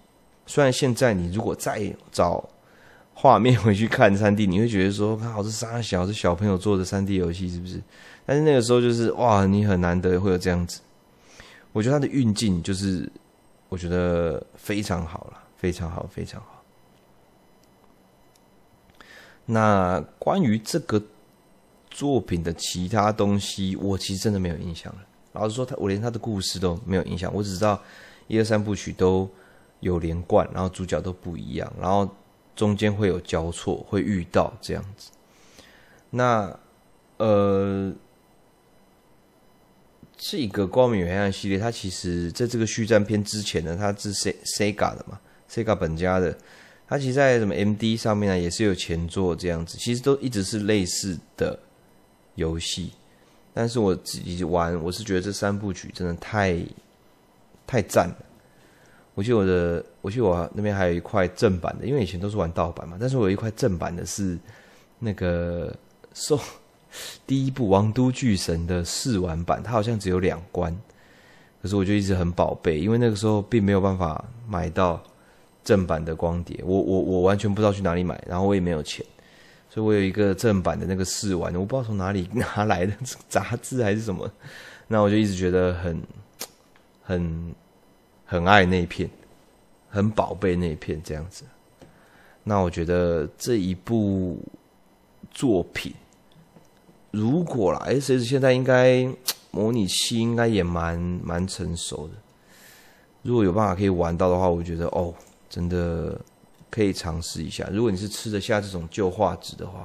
[0.46, 2.44] 虽然现在你如果再找。
[3.20, 7.78] 画面回去看三 D，你会觉得说，看好是三小是小朋友做的三 D 游戏是不是？
[8.24, 10.80] 但是那个时候就是哇，你很难得会有这样子。
[11.72, 13.06] 我觉得它的运镜就是，
[13.68, 16.64] 我觉得非常好了，非常好，非常好。
[19.44, 21.02] 那关于这个
[21.90, 25.00] 作品的其他东西，我其实真的没有印象了。
[25.32, 27.78] 老实说，他我连他的故事都没有印象，我只知道
[28.28, 29.28] 一二三部曲都
[29.80, 32.08] 有连贯，然后主角都不一样，然后。
[32.54, 35.10] 中间会有交错，会遇到这样子。
[36.10, 36.58] 那
[37.18, 37.92] 呃，
[40.16, 46.36] 这个光明与黑暗系列，它其实在这个续战篇之前呢，它是 Sega 的嘛，Sega 本家的。
[46.86, 49.78] 它其实，在什么 MD 上面呢，也是有前作这样子。
[49.78, 51.56] 其实都一直是类似的
[52.34, 52.92] 游戏，
[53.54, 56.60] 但是我自己玩，我是觉得这三部曲真的太
[57.64, 58.16] 太赞了。
[59.20, 62.96] 我记得我的，我记得我那边还有一块正版的，因为以前都是玩盗版嘛。
[62.98, 64.38] 但是我有一块正版的，是
[64.98, 65.76] 那个
[66.14, 66.40] 受
[67.26, 70.74] 第一部《王都巨神》的试玩版，它好像只有两关。
[71.60, 74.98] 可是我就一直很宝贝，因为那个时候并没有办法买到
[75.62, 79.04] 正版的光碟，我我我完全不知道去哪里买，然后我也没有钱，
[79.68, 82.92] 所以我有一个正版的那个试玩，我不知道从哪里拿来的
[83.28, 84.32] 杂志还是什么，
[84.88, 86.02] 那我就一直觉得很
[87.02, 87.54] 很。
[88.30, 89.10] 很爱那一片，
[89.90, 91.42] 很宝贝那一片这样子。
[92.44, 94.38] 那我觉得这一部
[95.32, 95.92] 作品，
[97.10, 99.04] 如果啦，S S 现在应该
[99.50, 102.14] 模拟器应该也蛮蛮成熟的。
[103.22, 105.12] 如果有办法可以玩到的话，我觉得哦，
[105.48, 106.16] 真的
[106.70, 107.68] 可以尝试一下。
[107.72, 109.84] 如果你是吃得下这种旧画质的话，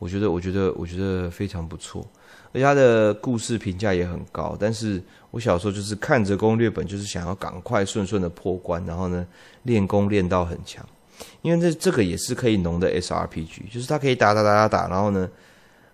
[0.00, 2.04] 我觉得，我觉得，我觉得非常不错。
[2.52, 5.00] 而且他的故事评价也很高，但是
[5.32, 9.26] 我小时候就是看着攻略本，就是想要赶快顺顺的破关，然后呢
[9.64, 10.86] 练功练到很强，
[11.40, 15.28] 因为这这个也是可以农的 SRPG，就是它可以打打打打打，然后呢，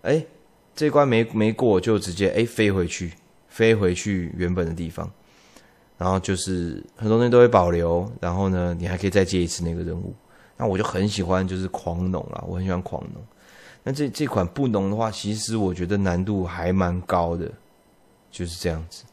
[0.02, 0.22] 哎，
[0.74, 3.12] 这关没没过就直接哎飞回去，
[3.48, 5.08] 飞回去原本的地方，
[5.96, 10.12] 然后就是很多东西都会保留，然后呢你还可以再接一次那个任务，
[10.56, 13.22] 那我就很喜欢就是狂农啦，我很喜欢狂农。
[13.84, 17.48] 那这这款不农的话，其实我觉得难度还蛮高的，
[18.32, 19.04] 就是这样子。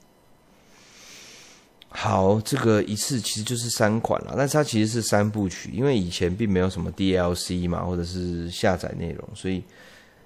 [1.98, 9.64] 好，这个一次其实就是三款了，但是它其实是三部曲，因为以前并没有什么 DLC 嘛，或者是下载内容，所以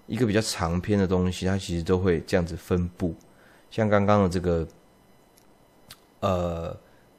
[0.08, 3.14] 一个比较长篇的东西，它其实都会这样子分布。
[3.70, 4.68] 像刚刚的这个，
[6.22, 6.76] 呃，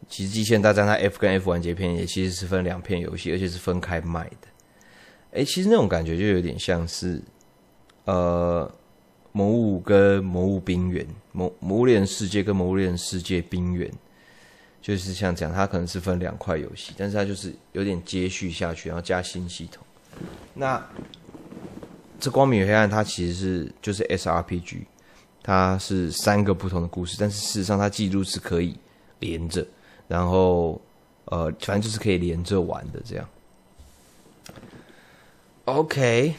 [0.09, 4.49] 其实《极限大战》它 F 跟 F 完结篇也其实是分两片游戏，而且是分开卖的。
[5.33, 7.23] 哎，其实那种感觉就有点像是，
[8.05, 8.69] 呃，
[9.31, 13.89] 《魔物》跟《魔物冰原》，《魔魔物猎人世界》跟《魔物猎人世界冰原》，
[14.83, 19.85] 就是像讲它可能是分两块游戏，但是它就是有点接续下去，然后加新系统。
[20.55, 20.83] 那
[22.19, 24.83] 这《光明与黑暗》它其实是就是 SRPG，
[25.43, 28.77] 它是三个不同的故事，但是事实上它记录是可以
[29.21, 29.67] 连着，
[30.09, 30.81] 然后
[31.27, 33.29] 呃，反正就是可以连着玩的这样。
[35.67, 36.35] OK，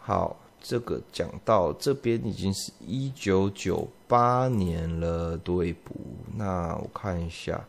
[0.00, 5.94] 好，这个讲到这边已经是一九九八年了，对不？
[6.36, 7.66] 那我看一下，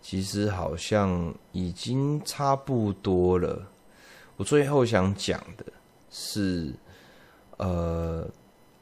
[0.00, 3.68] 其实好像已经差不多了。
[4.36, 5.64] 我最后想讲的
[6.10, 6.72] 是，
[7.58, 8.28] 呃，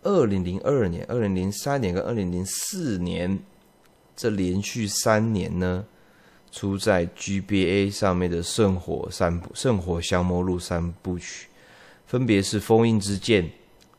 [0.03, 3.39] 二零零二年、二零零三年跟二零零四年
[4.15, 5.85] 这连续三年呢。
[6.53, 11.49] 出在 GBA 上面的《圣火三部》《圣火降魔录》三部曲，
[12.07, 13.43] 分别是《封印之剑》《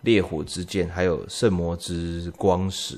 [0.01, 2.95] 烈火之剑》还有《圣魔之光石》。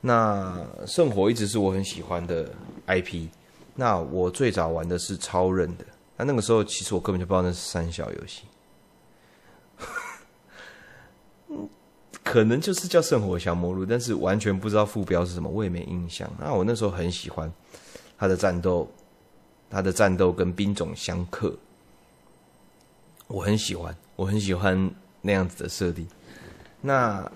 [0.00, 2.52] 那圣火一直是我很喜欢的
[2.86, 3.28] IP。
[3.74, 5.84] 那我最早玩的是超任的，
[6.16, 8.42] 那那个时候其实我根本就不知道那是三小游戏。
[12.24, 16.28] 可能就是叫《圣火降魔录》，但是完全不知道副标是什么，我也没印象。
[16.40, 17.52] 那我那时候很喜欢
[18.18, 18.90] 他的战斗，
[19.70, 21.56] 他的战斗跟兵种相克，
[23.28, 24.90] 我很喜欢，我很喜欢
[25.22, 26.06] 那样子的设定。
[26.80, 27.30] 那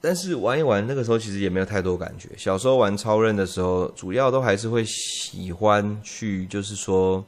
[0.00, 2.28] 但是玩一玩，那个时候其实也没有太多感觉。
[2.36, 7.24] 小时候玩超任的时候，主要都还是会喜欢去，就是说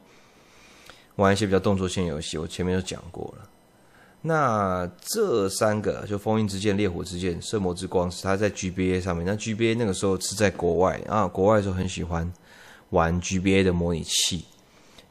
[1.15, 2.37] 玩一些比较动作性游戏。
[2.37, 3.49] 我前面就讲过了。
[4.21, 9.25] 那这三个就封印之剑、烈火之剑、圣魔之光是它在 GBA 上面。
[9.25, 12.31] 那 GBA 那个时候是在国外啊，国外的时候很喜欢
[12.89, 14.45] 玩 GBA 的模拟器，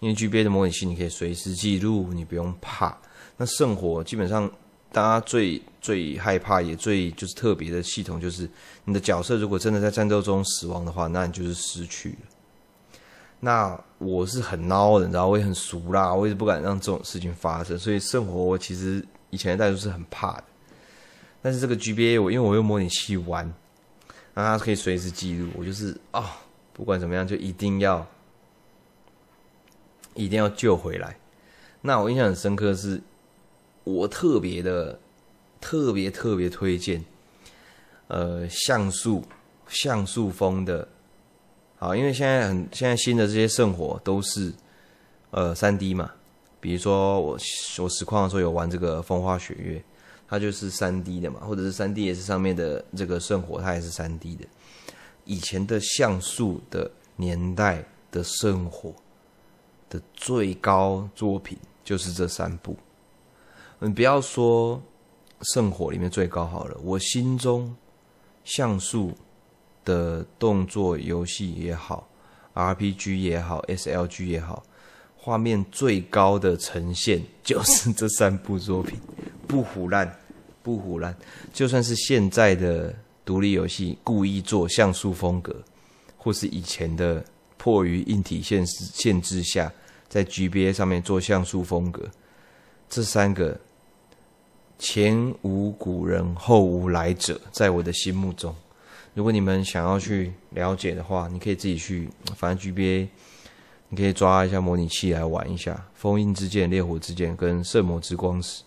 [0.01, 2.97] 因为 GBA 的模拟器你可以随时记录，你不用怕。
[3.37, 4.51] 那圣火基本上
[4.93, 8.49] 大家最最害怕也最就是特别的系统，就是
[8.85, 12.17] 你的角色如果真的在战斗中死亡的话，那你就是失去了。
[13.41, 17.79] 那我是很孬的，你知道，我也很俗啦，我也是不敢让这种事情发生。
[17.79, 20.45] 所以圣火我其实以前的代数是很怕的。
[21.41, 23.53] 但是这个 GBA 我因为我用模拟器玩，
[24.35, 26.25] 那它可以随时记录，我就是啊、哦，
[26.73, 28.05] 不管怎么样就一定要
[30.19, 31.17] 一定要救回来。
[31.81, 33.01] 那我印象很深刻是，
[33.85, 34.99] 我特别的
[35.61, 37.05] 特别特别推荐，
[38.09, 39.23] 呃，像素
[39.69, 40.87] 像素风的。
[41.77, 44.53] 好，因为现在很现在新的这些圣火都是，
[45.31, 46.11] 呃，三 D 嘛。
[46.61, 47.39] 比如说我
[47.79, 49.81] 我实况的时候有玩这个风花雪月，
[50.27, 54.45] 它就是三 D 的嘛，或者是三 D S 上面的这个圣火，它也是三 D 的。
[55.25, 58.93] 以前的像素的年代的圣火
[59.89, 62.77] 的最高作品就是这三部。
[63.79, 64.83] 你不要说
[65.43, 67.75] 圣火里面最高好了，我心中
[68.45, 69.13] 像素。
[69.85, 72.07] 的动作游戏也好
[72.53, 74.63] ，RPG 也好，SLG 也好，
[75.17, 78.99] 画面最高的呈现就是这三部作品，
[79.49, 80.15] 不唬烂，
[80.63, 81.17] 不唬烂。
[81.55, 85.57] 就算是现在的独立游戏故意做像素风格，
[86.19, 87.25] 或是以前的
[87.59, 89.71] 迫于硬体限制限制下，
[90.09, 92.09] 在 GBA 上面做像素风格，
[92.89, 93.61] 这三个
[94.79, 98.55] 前无古人后无来者，在我的心目中。
[99.15, 103.09] 如果你们想要去了解的话，你可以自己去，反正 GBA，
[103.89, 108.63] 你可以抓一下模拟器来玩一下《封印之剑》《烈火之剑》跟《圣魔之光石》。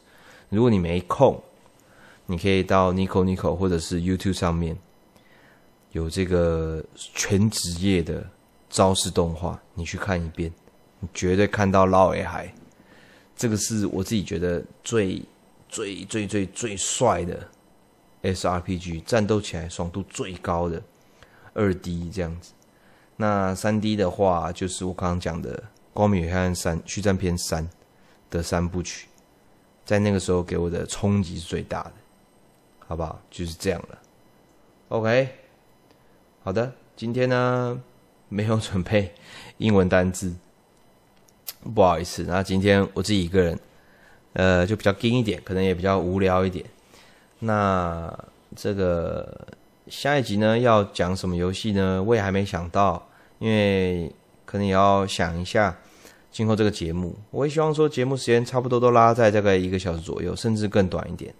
[0.49, 1.41] 如果你没空，
[2.25, 4.77] 你可以到 Nico Nico 或者是 YouTube 上面
[5.93, 8.29] 有这个全职业的
[8.71, 10.51] 招式动画，你去看一遍，
[10.99, 12.51] 你绝对看到老尾海。
[13.35, 15.21] 这个是我自己觉得最
[15.69, 17.47] 最最最最帅的。
[18.23, 20.79] SRPG 战斗起来爽度最高的
[21.55, 22.51] 二 D 这样子，
[23.15, 25.57] 那三 D 的话就是我刚刚讲的
[25.91, 27.67] 《光明与黑暗三续战篇三》
[28.29, 29.07] 的三部曲，
[29.83, 31.93] 在那个时候给我的冲击是最大的，
[32.87, 33.19] 好不好？
[33.31, 33.97] 就是这样了。
[34.89, 35.27] OK，
[36.43, 37.81] 好的，今天呢
[38.31, 39.13] 没有准备
[39.59, 40.33] 英文单字，
[41.75, 42.23] 不好意思。
[42.23, 43.59] 那今天我自己一个人，
[44.33, 46.65] 呃，就比较硬一点，可能也比较无聊一点。
[47.39, 48.11] 那
[48.55, 49.47] 这个
[49.87, 52.01] 下一集呢，要讲什么游戏呢？
[52.01, 53.05] 我也还没想到，
[53.39, 54.09] 因为
[54.45, 55.77] 可能也要想一下
[56.31, 57.13] 今后这个节目。
[57.31, 61.33] 我也希望说节目时间差不多都拉在大概一个小时左右，甚至更短一点。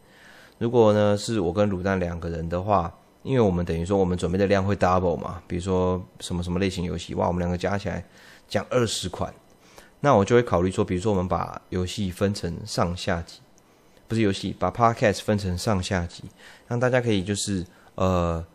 [0.58, 8.04] 如果呢是我跟卤蛋两个人的话，因为我们等于说我们准备的量会 double 嘛，比如说什么什么类型游戏，哇，我们两个加起来
[8.48, 9.34] 讲二十款，
[10.00, 13.40] 那我就会考虑说，比如说我们把游戏分成上下集。
[14.08, 16.26] 不是游戏，把 Podcast 分成上下集，
[16.68, 17.66] 让大家可以就是
[17.96, 18.46] 呃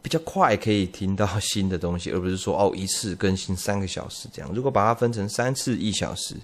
[0.00, 4.48] 比较快可以听到新的东西，而不是说哦一次更新三个小时这样。
[4.54, 6.36] 如果把它分成三次一小时，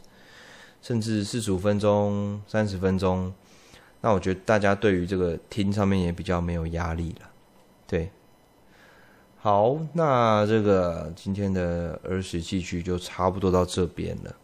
[0.83, 3.33] 甚至四十五分钟、三十分钟，
[4.03, 7.31] 那我觉得大家对于这个听上面也比较没有压力了。
[7.87, 8.11] 对，
[9.39, 14.35] 好，那这个今天的儿时记趣就差不多到这边了。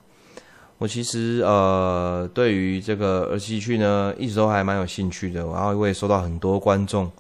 [0.79, 5.45] 我其实呃，对于这个儿时记趣呢，一直都还蛮有兴趣的。
[5.47, 7.11] 然后我也收到很多观众、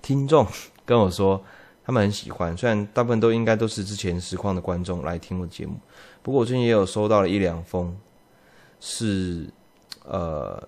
[0.00, 0.46] 听众
[0.86, 1.44] 跟我说，
[1.84, 2.56] 他们很喜欢。
[2.56, 5.74] 虽然大部分都应该都是之前实况的观众来听我的节目，
[6.22, 7.94] 不过我最近也有收到了一两封，
[8.80, 9.46] 是
[10.04, 10.66] 呃，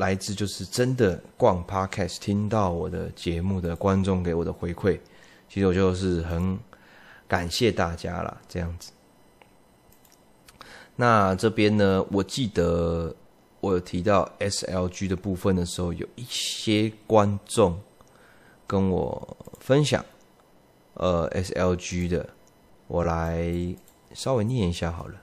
[0.00, 4.98] 来自就是真的逛 Podcast 听到我的节目的观众给我的回馈。
[5.46, 6.58] 其实我就是很
[7.28, 8.92] 感谢大家啦，这样子。
[10.96, 13.14] 那这边呢，我记得
[13.60, 17.78] 我有提到 SLG 的部分的时候，有一些观众
[18.66, 20.02] 跟我分享，
[20.94, 22.26] 呃，SLG 的，
[22.86, 23.52] 我来
[24.14, 25.14] 稍微念一下好了。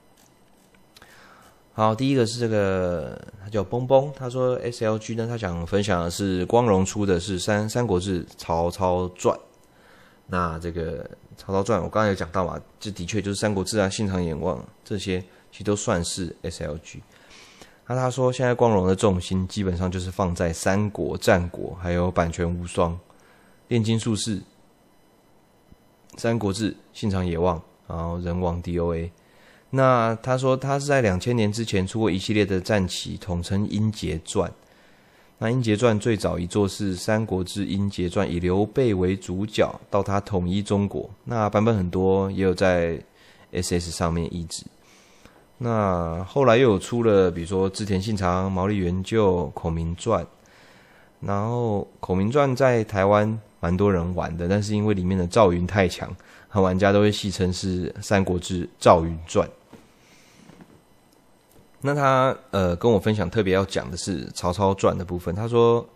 [1.78, 9.38] 好，第一个是这个，他叫崩崩，他说 SLG 呢，他想分享的是光荣出的是《三三国志曹操传》。
[10.26, 11.04] 那这个
[11.38, 15.22] 《曹操传》，我刚才有讲到嘛，这的确就是《三国志》啊，《信长演望》这些，
[15.52, 16.98] 其实都算是 SLG。
[17.86, 23.00] 那他说，现在光荣的重心基本上就是放在三国、战国，还有版权无双、
[23.68, 24.42] 炼金术士、
[26.18, 29.12] 三国志、信长野望，然后人王 DOA。
[29.70, 34.50] 那他说，他是在两千年之前出过一系列的战棋，统称《英杰传》。
[35.40, 41.10] 那《英杰传》最早一座是《三国志·英杰传》，以刘备为主角，到他统一中国。
[41.26, 43.00] 那版本很多，也有在
[43.52, 44.64] SS 上面译制。
[45.60, 50.26] 那后来又有出了，比如说织田信长、毛利元就、孔明传，
[51.20, 56.14] 然后孔明传在台湾蛮多人玩的，但是因为里面的赵云太强，
[56.54, 59.48] 玩家都会戏称是《三国志赵云传》。
[61.82, 65.88] 那他呃跟我分享特别要讲的是曹操传的部分，他说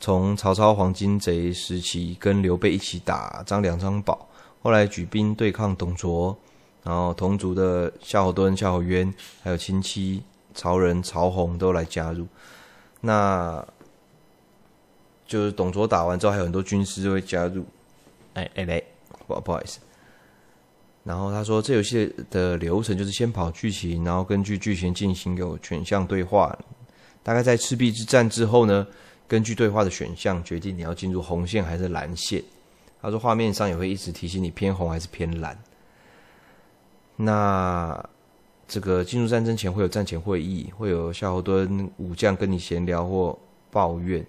[0.00, 4.28] 从曹操黄巾贼时期跟刘备一起打张良、张宝，
[4.62, 6.36] 后来举兵对抗董卓。
[6.82, 10.22] 然后同族的夏侯惇、夏侯渊，还有亲戚
[10.54, 12.26] 曹仁、曹洪都来加入。
[13.02, 13.62] 那
[15.30, 17.64] 就是董卓打完之后，还有很多军师会加入。
[18.34, 18.84] 哎哎嘞，
[19.28, 19.78] 不不好意思。
[21.04, 26.58] 然后他说，这游戏的流程就是先跑剧情，然后根据剧情进行有选项对话。
[27.22, 28.84] 大概在赤壁之战之后呢，
[29.28, 32.42] 根据对话的选项决定你要进入红线还是蓝线。
[33.00, 35.56] 他说画面上也会一直提醒你偏红还是偏蓝。
[37.14, 38.04] 那
[38.66, 43.38] 这个进入战争前会有战前会议，会有夏侯惇武将跟你闲聊或
[43.70, 44.26] 抱怨，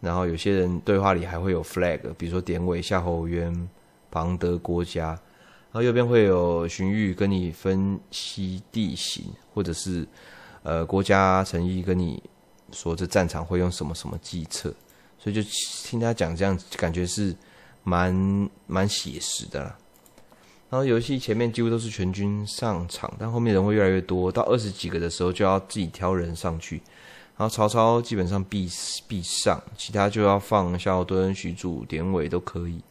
[0.00, 3.68] 然后有些人对话里还会有 flag，比如说典韦、夏侯渊、
[4.10, 10.06] 庞德、郭嘉，然后右边会有荀彧跟你分析地形，或者是
[10.62, 12.22] 呃郭嘉、陈毅跟你
[12.72, 14.72] 说这战场会用什么什么计策，
[15.18, 15.42] 所以就
[15.84, 17.34] 听他讲这样，感觉是
[17.82, 19.76] 蛮蛮写实的啦。
[20.70, 26.82] 然后游戏前面几乎都是全军上场，但后面人会越来越多，到二十几个的时候就要自己挑人上去。
[27.38, 28.68] 然后曹操基本上必
[29.06, 32.82] 必上，其他就要放夏侯惇、许褚、典韦都可以。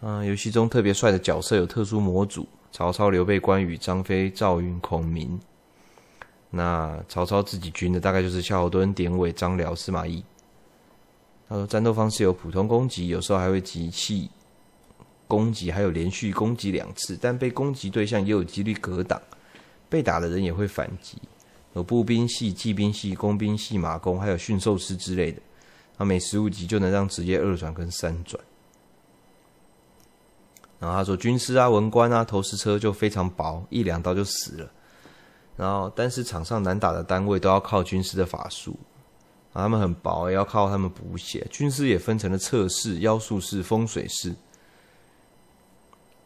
[0.00, 5.38] 嗯，游戏中特别帅的角色有特殊模组：曹操、刘备、关羽、张飞、赵云、孔明。
[6.50, 10.24] 那曹操自己军的大概就是夏侯惇、典韦、张辽、司马懿。
[11.48, 14.30] 他说战斗方式有普通攻击，有时候还会集气。
[15.26, 19.20] 攻击还有连续攻击两次，但被攻击对象也有几率格挡，
[19.88, 21.18] 被打的人也会反击。
[21.78, 25.40] 有步兵系、骑兵系、工兵系、马弓，还有驯兽师之类的。
[25.96, 28.42] 那每十五级就能让职业二转跟三转。
[30.80, 34.68] 然后他说军师啊、文官啊、投石车就非常薄，一两刀就死了。
[35.56, 38.76] 然后但是场上难打的单位都要靠军师的法术，
[39.54, 41.46] 他们很薄，也要靠他们补血。
[41.48, 44.34] 军师也分成了测试、妖术士、风水师。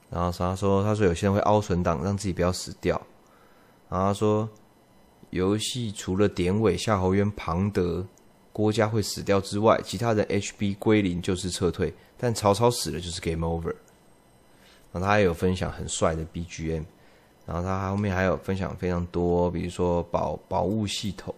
[0.08, 3.00] 然后他说：“他说有些人会凹存档，让自己不要死掉。”
[3.88, 4.48] 然后他说
[5.32, 8.06] ：“游戏除了典韦、夏侯渊、庞德、
[8.52, 13.74] 郭嘉会死掉之外，其他人 HP 归零就是撤退，但曹操死了就是 Game Over。”
[14.92, 16.84] 然后他还有分享很帅的 BGM，
[17.46, 21.34] 然后他后面还有分享非常多，比如说宝宝物系统，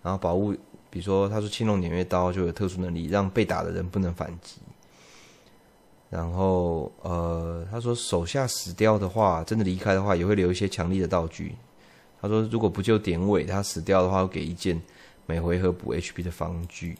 [0.00, 0.52] 然后宝物，
[0.88, 4.58] 比如说他说青龙偃月刀就有特殊能力，让被打的人不能反击。
[6.08, 11.56] 然后，呃，他说手下死掉的话，真的离开的话，也会留一些强力的道具。
[12.20, 14.80] 他说，如果不救典韦，他死掉的话，会给一件
[15.26, 16.98] 每回合补 HP 的防具。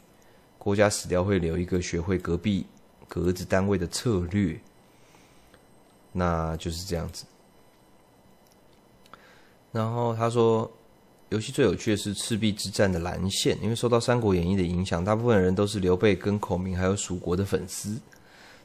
[0.59, 2.67] 郭嘉死掉会留一个学会隔壁
[3.09, 4.61] 格子单位的策略。
[6.13, 7.25] 那就是这样子。
[9.73, 10.71] 然后他说，
[11.29, 18.01] 游戏最有趣的是赤壁之战的蓝线，因为受到《三国演义》的影响，大部分人都是刘备跟孔明还有蜀国的粉丝。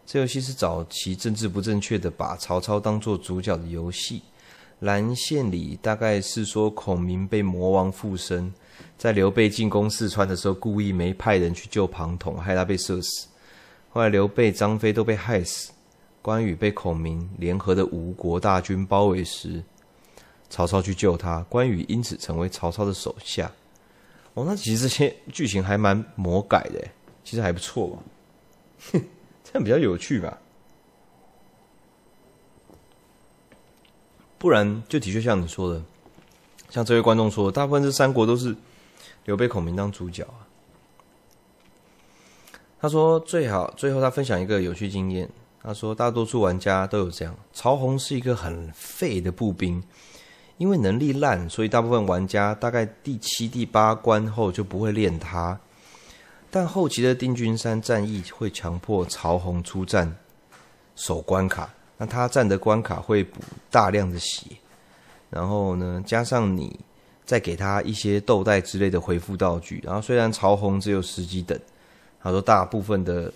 [0.05, 4.21] 这游戏是早期政治不正确的把曹操当做主角的游戏。
[4.83, 8.53] 蓝线里大概是说孔明被魔王附身，
[8.97, 13.27] 在刘备进攻四川的时候，故意没派人去救庞统，害他被射死。
[13.91, 15.71] 后来刘备、张飞都被害死，
[16.21, 19.63] 关羽被孔明联合的吴国大军包围时，
[20.49, 23.49] 曹操去救他，关羽因此成为曹操的手下。
[24.33, 26.85] 哦，那其实这些剧情还蛮魔改的，
[27.23, 27.99] 其实还不错吧？
[28.91, 29.01] 哼。
[29.45, 30.37] 这样比较有趣吧，
[34.43, 35.81] 不然就的确像你说的，
[36.69, 38.53] 像这位观众说，大部分这三国都是
[39.23, 40.43] 刘备、孔明当主角啊。
[42.81, 45.29] 他说最好最后他分享一个有趣经验，
[45.63, 49.81] 他说大多数玩家都有这样，曹洪是一个很废的步兵，
[50.57, 55.57] 因为能力烂，所以大部分玩家大概第七、第八关后就不会练他。
[56.51, 60.17] 但后期的定军山战役会强迫曹洪出战
[60.97, 63.39] 守关卡，那他占的关卡会补
[63.69, 64.47] 大量的血，
[65.29, 66.79] 然后呢，加上你
[67.25, 71.57] 再给他一些豆袋之类的回复道具，然后虽然曹洪只有十几等，
[72.21, 73.31] 他说大部分的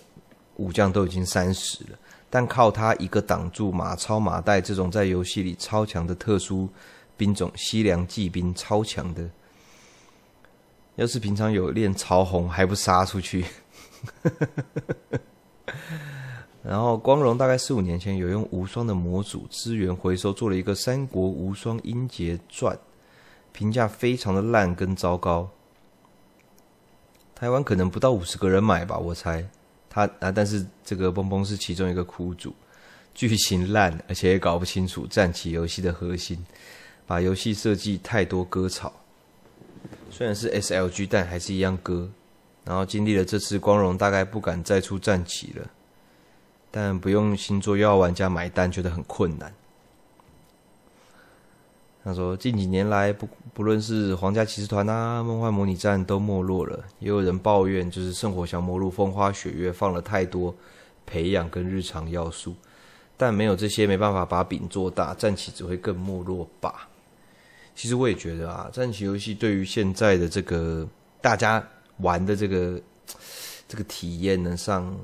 [0.56, 1.98] 武将都已经三十了，
[2.28, 6.68] 但靠他一个挡住马超、马岱这种在游戏里超强的特殊
[7.16, 9.28] 兵种，西凉骑兵超强的。
[10.96, 13.44] 要是平常有练曹洪，还不杀出去？
[16.62, 22.74] 然后光荣大概四五年前有用无双的模组资源回收做了一个《三国无双英杰传》，
[23.52, 25.48] 评价非常的烂跟糟糕。
[27.34, 29.48] 台湾可能不到五十个人买吧，我猜。
[29.88, 32.52] 他啊，但是这个崩崩是其中一个苦主，
[33.14, 36.44] 剧情烂，而且也搞不清楚战棋游戏的核心，
[37.06, 38.92] 把游戏设计太多割草。
[40.10, 42.10] 虽然是 SLG，但还是一样割。
[42.64, 45.70] 然后经历了这次光荣，大概不敢再出战棋了。
[46.80, 49.52] 但不用星座又要玩家买单，觉得很困难。
[52.04, 56.84] 他说，近几年来，不不论是皇家骑士团啊、梦幻模拟战都没落了。
[57.00, 60.54] 也有人抱怨，就是圣火降魔录风花雪月放了太多
[61.04, 62.54] 培养跟日常要素，
[63.16, 66.88] 但没有这些，没办法把饼做大，战棋只会更没落吧。
[67.74, 70.86] 其实我也觉得啊，战棋游戏对于现在的这个
[71.20, 71.60] 大家
[71.96, 72.80] 玩的这个
[73.66, 74.96] 这个体验呢上，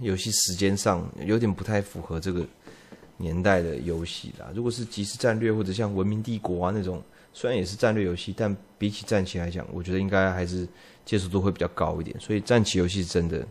[0.00, 2.46] 游戏时间上有点不太符合这个
[3.16, 4.46] 年代的游戏啦。
[4.54, 10.66] 如果是即时战略或者像文明帝国啊那种，虽然也是战略游戏，但比起战棋来讲，我觉得应该还是
[11.04, 12.18] 接受度会比较高一点。
[12.20, 13.46] 所以战棋游戏真的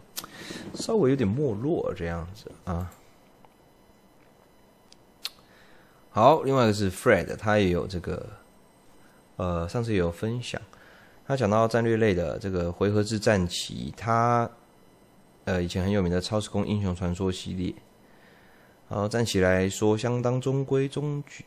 [0.73, 2.91] 稍微有点没落这样子啊。
[6.09, 8.27] 好，另外一个是 Fred，他也有这个。
[9.35, 10.61] 呃，上次也有分享，
[11.25, 14.47] 他讲到战略类的这个回合制战棋，他
[15.45, 17.73] 呃以前很有名的《超时空英雄传说》系列，
[18.89, 21.43] 然后战棋来说相当中规中矩，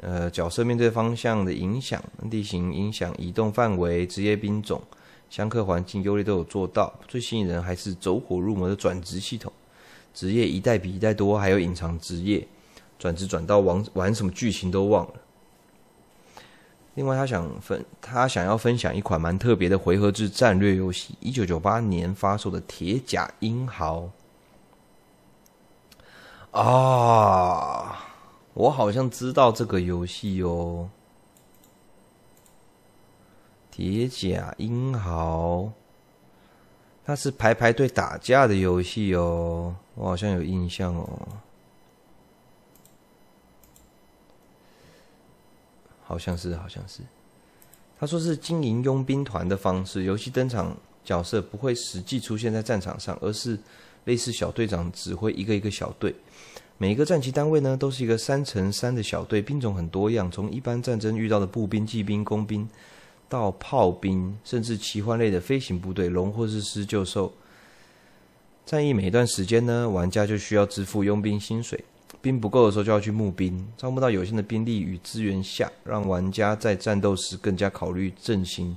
[0.00, 4.82] 呃角色面对方向的影响、地形影响、移动范围、职业兵种、
[5.28, 6.92] 相克环境优劣都有做到。
[7.06, 9.52] 最吸引人还是走火入魔的转职系统，
[10.12, 12.46] 职业一代比一代多，还有隐藏职业，
[12.98, 15.14] 转职转到玩玩什么剧情都忘了。
[17.00, 24.10] 另外，他想分，他想要分享一款蛮特别的回合制战略游戏，一九九八年发售的《铁甲英豪》
[26.60, 28.04] 啊，
[28.52, 30.90] 我好像知道这个游戏哦，
[33.74, 35.60] 《铁甲英豪》，
[37.06, 41.08] 它是排排队打架的游戏哦，我好像有印象哦。
[46.10, 47.02] 好像是，好像是。
[48.00, 53.56] 他说是经营佣兵团的方式，游戏登场角色不会实际出现在战场上，而是
[54.06, 56.12] 类似小队长指挥一个一个小队。
[56.78, 62.68] 每一个战旗单位呢，都是一个三乘三的小队，兵种很多样，从一般战争遇到的步兵、骑兵、工兵，
[63.28, 67.32] 到炮兵，甚至奇幻类的飞行部队，龙或是狮鹫兽。
[68.66, 71.84] 战役每一段时间呢，玩家就需要支付佣兵薪水。
[72.22, 78.76] 兵不够的时候就要去募兵，招募到有限的兵力与资源下，让玩家在战斗时更加考虑阵型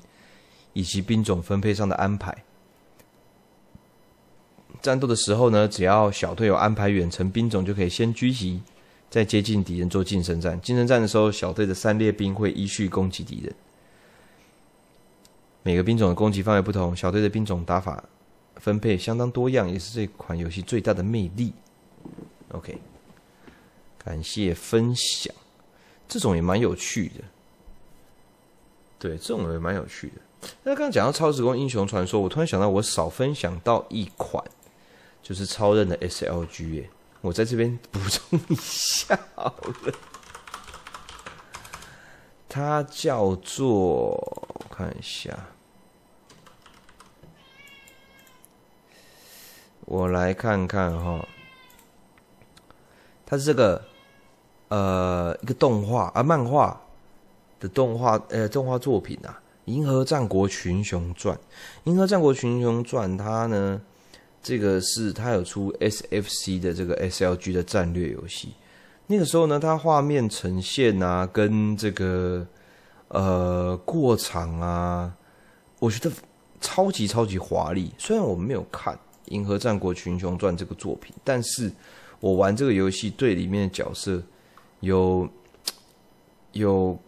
[0.72, 2.44] 以及兵种分配上的安排。
[4.82, 8.61] 战斗的时候呢，只要小队有安排远程兵种，就可以先狙击，
[9.10, 10.60] 再接近敌人做近身战。
[10.61, 13.53] 近身战的时候，小队的三列兵会依序攻击敌人。
[15.64, 18.03] 每个兵种的攻击范围不同，小队的兵种打法
[18.56, 21.53] 分配相当多样，也是这款游戏最大的魅力。
[22.49, 22.78] OK。
[24.06, 25.34] 感谢分享，
[26.08, 27.24] 这种也蛮有趣的。
[29.00, 30.50] 对，这种也蛮有趣的。
[30.64, 34.44] 那刚刚讲到《超时空英雄传说》，我突然想到，我少分享到一款，
[35.22, 36.90] 就是超任的 SLG 耶。
[37.22, 39.56] 我在这边补充一下好
[39.86, 39.94] 了，
[42.50, 45.48] 它叫做，我看一下，
[49.82, 51.26] 我来看看哈，
[53.26, 53.93] 它是这个。
[54.74, 56.82] 呃，一个动画啊，漫画
[57.60, 59.40] 的动画，呃，动画作品啊，
[59.72, 61.36] 《银河战国群雄传》。
[61.84, 63.80] 《银河战国群雄传》它呢，
[64.41, 68.54] 这个是它有出 SFC 的这个 SLG 的战略游戏。
[69.06, 72.44] 那个时候呢，它画面呈现啊，跟这个
[73.10, 75.14] 呃过场啊，
[75.78, 76.12] 我觉得
[76.60, 77.94] 超级超级华丽。
[78.00, 78.95] 虽然我没有看
[79.26, 81.72] 《银河战国群雄传》这个作品，但是
[82.20, 84.20] 我玩这个游戏，对里面的角色。
[84.84, 85.30] 有
[86.52, 87.00] 有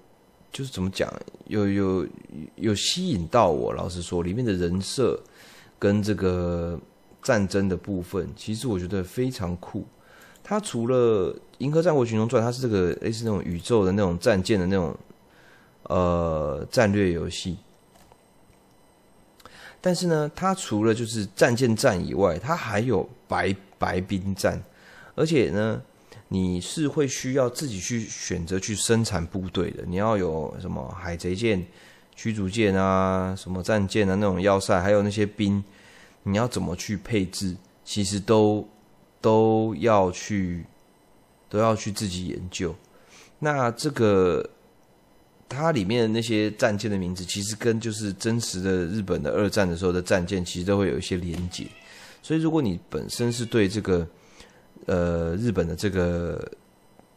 [0.50, 1.14] 就是怎么讲，
[1.48, 2.08] 有有
[2.56, 3.74] 有吸引到我。
[3.74, 5.22] 老实说，里面的人设
[5.78, 6.80] 跟这个
[7.22, 9.86] 战争的部分，其实我觉得非常酷。
[10.42, 14.96] 它除了《银河战国群雄传》，它是这个类似那种宇宙的那种战舰的那种
[15.84, 17.58] 呃战略游戏。
[19.82, 24.64] 但是呢，它除了就是战舰战以外，它还有白白兵战，
[25.16, 25.82] 而且呢，
[26.28, 29.84] 你是会需要自己去选择去生产部队的。
[29.88, 31.66] 你要有什么海贼舰、
[32.16, 35.64] 驱逐舰啊，什么战舰啊那种要塞，还有那些兵，
[36.24, 38.68] 你要怎么去配置，其实都
[39.22, 40.66] 都要去
[41.50, 42.76] 都要去自己研究。
[43.40, 44.50] 那这个。
[45.48, 51.68] 它里面的那些战舰的名字，其实跟就是真实的日本的二战的时候的战舰，其实都会有一些连结。
[52.24, 54.06] 所以，如果你本身是对这个
[54.86, 56.52] 呃日本的这个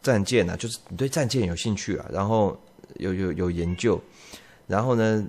[0.01, 2.59] 战舰啊，就是你对战舰有兴趣啊，然后
[2.95, 3.99] 有有有研究，
[4.67, 5.27] 然后呢，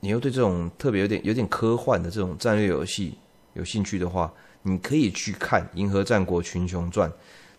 [0.00, 3.14] 你又对这种特别有点有点科幻的这种战略游戏
[3.54, 4.32] 有兴趣的话，
[4.62, 7.10] 你可以去看《银河战国群雄传》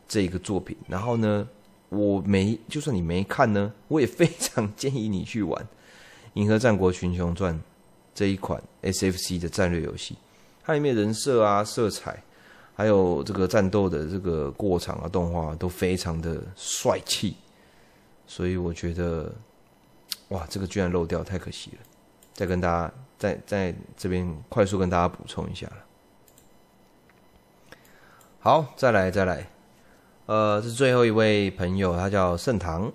[0.07, 1.47] 这一个作品，然后呢。
[1.91, 5.59] 我没，就算你没看呢，我也非常建议你去玩
[6.35, 7.51] 《银河战国群雄传》
[8.13, 10.15] 这一款 SFC 的战略游戏。
[10.61, 12.21] 它里面人设啊、色彩，
[12.79, 17.35] 还有这个战斗的这个过场啊、动画都非常的帅气，
[18.25, 19.29] 所以我觉得，
[20.29, 21.77] 哇，这个居然漏掉，太可惜了。
[22.33, 25.75] 再跟大家在在这边快速跟大家补充一下了。
[28.39, 29.45] 好，再来，再来。
[30.27, 32.89] 呃，这是最后一位朋友，他叫盛唐。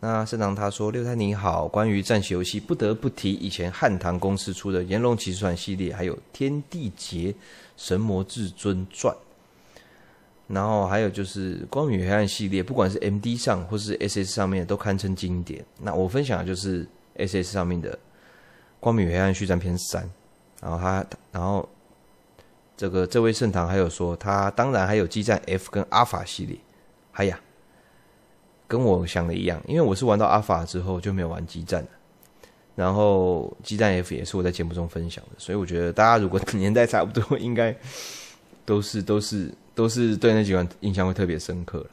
[0.00, 7.34] 那盛唐他说：“六太你好，关于战棋游戏，不得不提以前汉唐公司出的《炎龙骑士传》系列，还有《天地劫
[7.76, 9.14] 神魔至尊传》，
[10.48, 15.64] 然后还有就是《光明与黑暗》系列，不管是 MD 上或是 SS 上面都堪称经典。
[15.80, 16.86] 那我分享的就是
[17.16, 17.92] SS 上面的
[18.80, 20.02] 《光明与黑暗续战篇三》，
[20.60, 21.68] 然后他，然后。”
[22.76, 26.58] 这个这位盛唐还有说，他当然还有激战 F 跟阿法系列，
[27.12, 27.38] 哎呀，
[28.66, 31.88] 跟我想的一样，因为我是玩到阿法之后就没有玩激战了，
[32.74, 37.74] 然后鸡蛋 F 也是我在节目中分享的，所以我觉得大家如果年代差不多，应该
[38.64, 41.86] 都是都是都是对那几款印象会特别深刻了。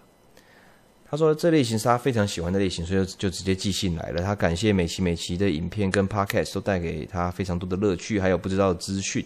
[1.09, 4.23] 他说这类型是他非常喜欢的类型，所以就，直接寄信来了。
[4.23, 9.25] 他感谢每期每期的影片跟 Podcast 都带给他非常多的乐趣，还有不知道的资讯。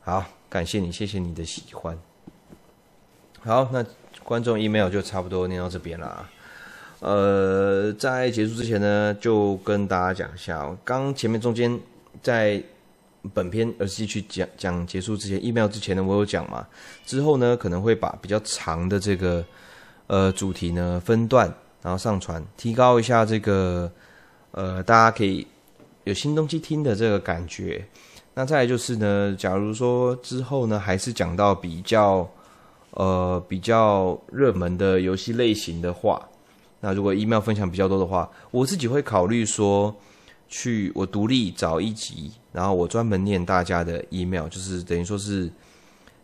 [0.00, 1.96] 好，感谢你，谢谢你的喜欢。
[3.40, 3.86] 好，那
[4.24, 6.28] 观众 email 就差不多念到这边了。
[7.00, 11.78] 呃，在结束之前呢，就跟大家讲一下，刚前面中间
[12.22, 12.62] 在
[13.34, 16.66] 本篇儿时记趣讲讲结束之前，email 之前呢，我有讲嘛，
[17.06, 19.44] 之后呢可能会把比较长的这个
[20.08, 21.52] 呃主题呢分段，
[21.82, 23.90] 然后上传，提高一下这个
[24.50, 25.46] 呃大家可以
[26.04, 27.86] 有新东西听的这个感觉。
[28.34, 32.28] 那再来就是呢，假如说之后呢，还是讲到比较，
[32.92, 36.28] 呃，比较热门的游戏类型的话，
[36.80, 39.94] 那如果 email 分享比较多的话，我自己会考虑说，
[40.48, 45.50] 去我独立找一集，然后我专门念大家的 email，就是等于说是，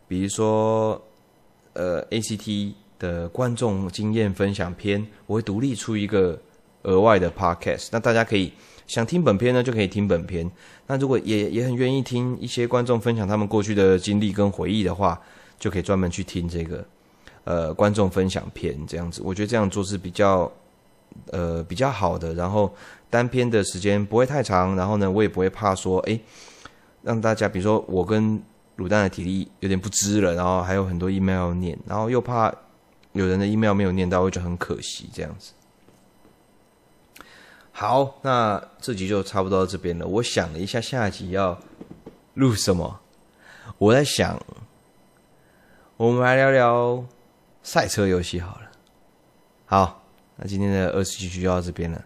[0.06, 1.00] 比如说，
[1.72, 6.40] 呃，ACT 的观众经验分享篇，我会独立出一个
[6.82, 8.52] 额外的 podcast，那大家可以。
[8.86, 10.46] 想听本篇呢，就可以听本篇。
[10.86, 15.18] 那如果也也很愿意听一些观众分享他们过去的经历跟回忆的话，
[15.58, 16.86] 就可以专门去听这个
[17.44, 19.22] 呃观众分享篇这样子。
[19.24, 20.50] 我觉得这样做是比较
[21.30, 22.34] 呃比较好的。
[22.34, 22.74] 然后
[23.08, 26.20] 单篇的时间不会太长，然后呢，我也不会怕说诶，
[27.02, 28.42] 让大家比如说我跟
[28.76, 32.52] 卤蛋的体力有点不支了，然后还有很多 email 要念，然后又怕
[33.12, 35.52] 有人的 email 没有念到，我就很可惜这样子。
[37.70, 40.06] 好，那这集就差不多到这边了。
[40.06, 41.58] 我想了一下，下集要
[42.34, 43.00] 录什么？
[43.78, 44.40] 我在想，
[45.96, 47.04] 我们来聊聊
[47.64, 48.70] 赛车游戏好了。
[49.64, 50.04] 好，
[50.36, 52.04] 那今天的儿时记趣就到这边了。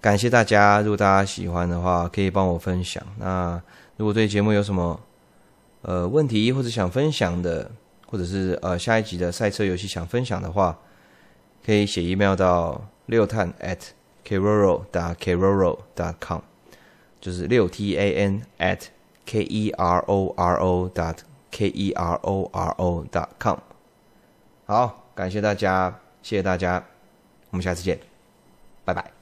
[0.00, 3.00] 感谢大家，如果大家喜欢的话，可以帮我分享。
[3.18, 3.60] 那
[3.98, 4.98] 如果对节目有什么
[5.82, 7.70] 呃问题，或者想分享的，
[8.06, 10.78] 或者是呃下一集的赛车游戏想分享的话，
[11.66, 13.78] 可以写 email 到六探 at
[14.24, 16.40] keroro 打 keroro dot com，
[17.20, 18.86] 就是六 t a n at
[19.26, 21.18] k e r o r o dot
[21.50, 23.58] k e r o r o dot com。
[24.68, 26.84] 好，感谢大家，谢谢大家，
[27.48, 27.98] 我们下次见，
[28.84, 29.17] 拜拜。